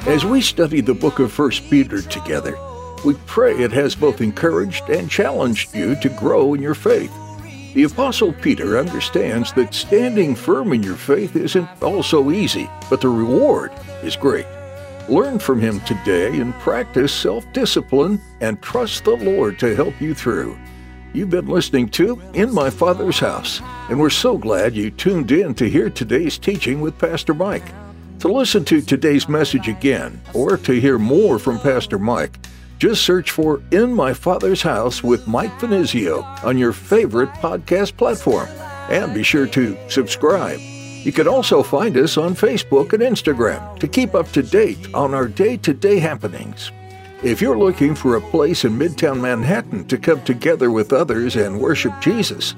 As 0.06 0.24
we 0.24 0.40
study 0.42 0.80
the 0.80 0.94
book 0.94 1.18
of 1.18 1.36
1 1.36 1.50
Peter 1.70 2.00
together, 2.02 2.56
we 3.04 3.14
pray 3.26 3.54
it 3.54 3.72
has 3.72 3.94
both 3.94 4.20
encouraged 4.20 4.88
and 4.88 5.10
challenged 5.10 5.74
you 5.74 5.96
to 5.96 6.08
grow 6.10 6.54
in 6.54 6.62
your 6.62 6.74
faith. 6.74 7.12
The 7.74 7.84
Apostle 7.84 8.32
Peter 8.32 8.78
understands 8.78 9.52
that 9.54 9.74
standing 9.74 10.34
firm 10.34 10.72
in 10.72 10.82
your 10.82 10.96
faith 10.96 11.34
isn't 11.34 11.68
all 11.82 12.02
so 12.02 12.30
easy, 12.30 12.70
but 12.88 13.00
the 13.00 13.08
reward 13.08 13.72
is 14.02 14.14
great. 14.14 14.46
Learn 15.08 15.38
from 15.38 15.60
him 15.60 15.80
today 15.80 16.38
and 16.38 16.54
practice 16.60 17.12
self 17.12 17.50
discipline 17.52 18.20
and 18.40 18.62
trust 18.62 19.04
the 19.04 19.16
Lord 19.16 19.58
to 19.58 19.74
help 19.74 20.00
you 20.00 20.14
through. 20.14 20.56
You've 21.14 21.30
been 21.30 21.46
listening 21.46 21.90
to 21.90 22.20
In 22.32 22.52
My 22.52 22.70
Father's 22.70 23.20
House, 23.20 23.60
and 23.88 24.00
we're 24.00 24.10
so 24.10 24.36
glad 24.36 24.74
you 24.74 24.90
tuned 24.90 25.30
in 25.30 25.54
to 25.54 25.70
hear 25.70 25.88
today's 25.88 26.38
teaching 26.38 26.80
with 26.80 26.98
Pastor 26.98 27.32
Mike. 27.32 27.72
To 28.18 28.26
listen 28.26 28.64
to 28.64 28.80
today's 28.80 29.28
message 29.28 29.68
again, 29.68 30.20
or 30.34 30.56
to 30.56 30.80
hear 30.80 30.98
more 30.98 31.38
from 31.38 31.60
Pastor 31.60 32.00
Mike, 32.00 32.40
just 32.80 33.04
search 33.04 33.30
for 33.30 33.62
In 33.70 33.94
My 33.94 34.12
Father's 34.12 34.60
House 34.60 35.04
with 35.04 35.28
Mike 35.28 35.52
Finizio 35.60 36.24
on 36.42 36.58
your 36.58 36.72
favorite 36.72 37.30
podcast 37.34 37.96
platform. 37.96 38.48
And 38.90 39.14
be 39.14 39.22
sure 39.22 39.46
to 39.46 39.78
subscribe. 39.88 40.58
You 40.58 41.12
can 41.12 41.28
also 41.28 41.62
find 41.62 41.96
us 41.96 42.16
on 42.16 42.34
Facebook 42.34 42.92
and 42.92 43.04
Instagram 43.04 43.78
to 43.78 43.86
keep 43.86 44.16
up 44.16 44.32
to 44.32 44.42
date 44.42 44.92
on 44.94 45.14
our 45.14 45.28
day 45.28 45.58
to 45.58 45.72
day 45.72 46.00
happenings. 46.00 46.72
If 47.22 47.40
you're 47.40 47.58
looking 47.58 47.94
for 47.94 48.16
a 48.16 48.20
place 48.20 48.64
in 48.64 48.78
Midtown 48.78 49.20
Manhattan 49.20 49.86
to 49.86 49.96
come 49.96 50.22
together 50.24 50.70
with 50.70 50.92
others 50.92 51.36
and 51.36 51.60
worship 51.60 51.94
Jesus, 52.00 52.54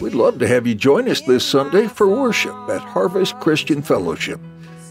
we'd 0.00 0.14
love 0.14 0.38
to 0.38 0.48
have 0.48 0.66
you 0.66 0.74
join 0.74 1.06
us 1.08 1.20
this 1.20 1.44
Sunday 1.44 1.86
for 1.86 2.08
worship 2.08 2.54
at 2.70 2.80
Harvest 2.80 3.38
Christian 3.40 3.82
Fellowship. 3.82 4.40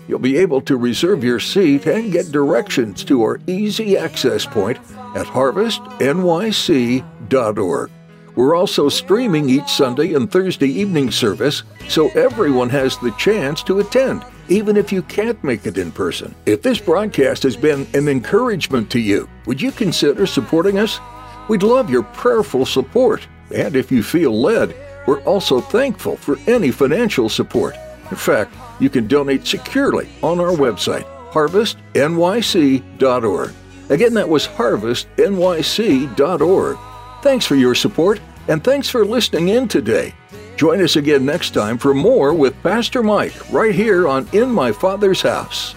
You'll 0.08 0.20
be 0.20 0.38
able 0.38 0.62
to 0.62 0.78
reserve 0.78 1.24
your 1.24 1.40
seat 1.40 1.88
and 1.88 2.12
get 2.12 2.32
directions 2.32 3.04
to 3.06 3.24
our 3.24 3.40
easy 3.48 3.98
access 3.98 4.46
point 4.46 4.78
at 5.16 5.26
harvestnyc.org. 5.26 7.92
We're 8.36 8.56
also 8.56 8.90
streaming 8.90 9.50
each 9.50 9.70
Sunday 9.70 10.14
and 10.14 10.32
Thursday 10.32 10.68
evening 10.68 11.10
service, 11.10 11.64
so 11.88 12.10
everyone 12.10 12.70
has 12.70 13.00
the 13.00 13.10
chance 13.12 13.64
to 13.64 13.80
attend 13.80 14.24
even 14.48 14.78
if 14.78 14.92
you 14.92 15.02
can't 15.04 15.42
make 15.44 15.66
it 15.66 15.78
in 15.78 15.92
person. 15.92 16.34
If 16.46 16.62
this 16.62 16.80
broadcast 16.80 17.44
has 17.44 17.56
been 17.56 17.88
an 17.94 18.08
encouragement 18.08 18.90
to 18.92 19.00
you, 19.00 19.30
would 19.46 19.62
you 19.62 19.72
consider 19.72 20.26
supporting 20.26 20.80
us? 20.80 21.00
We'd 21.48 21.64
love 21.64 21.90
your 21.90 22.04
prayerful 22.04 22.66
support, 22.66 23.28
and 23.54 23.76
if 23.76 23.92
you 23.92 24.04
feel 24.04 24.40
led, 24.40 24.76
we're 25.06 25.22
also 25.24 25.62
thankful 25.62 26.18
for 26.18 26.38
any 26.48 26.72
financial 26.72 27.30
support. 27.30 27.76
In 28.10 28.18
fact, 28.18 28.56
you 28.80 28.90
can 28.90 29.08
donate 29.08 29.46
securely 29.46 30.10
on 30.22 30.40
our 30.40 30.52
website, 30.52 31.06
harvestnyc.org. 31.32 33.54
Again, 33.90 34.14
that 34.16 34.30
was 34.30 34.48
harvestnyc.org. 34.48 36.78
Thanks 37.22 37.46
for 37.46 37.56
your 37.56 37.76
support, 37.76 38.20
and 38.48 38.64
thanks 38.64 38.90
for 38.90 39.06
listening 39.06 39.50
in 39.50 39.68
today. 39.68 40.14
Join 40.56 40.82
us 40.82 40.96
again 40.96 41.26
next 41.26 41.52
time 41.52 41.78
for 41.78 41.94
more 41.94 42.34
with 42.34 42.62
Pastor 42.64 43.04
Mike 43.04 43.34
right 43.52 43.76
here 43.76 44.08
on 44.08 44.28
In 44.32 44.50
My 44.52 44.72
Father's 44.72 45.22
House. 45.22 45.74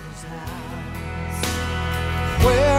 Where 2.44 2.78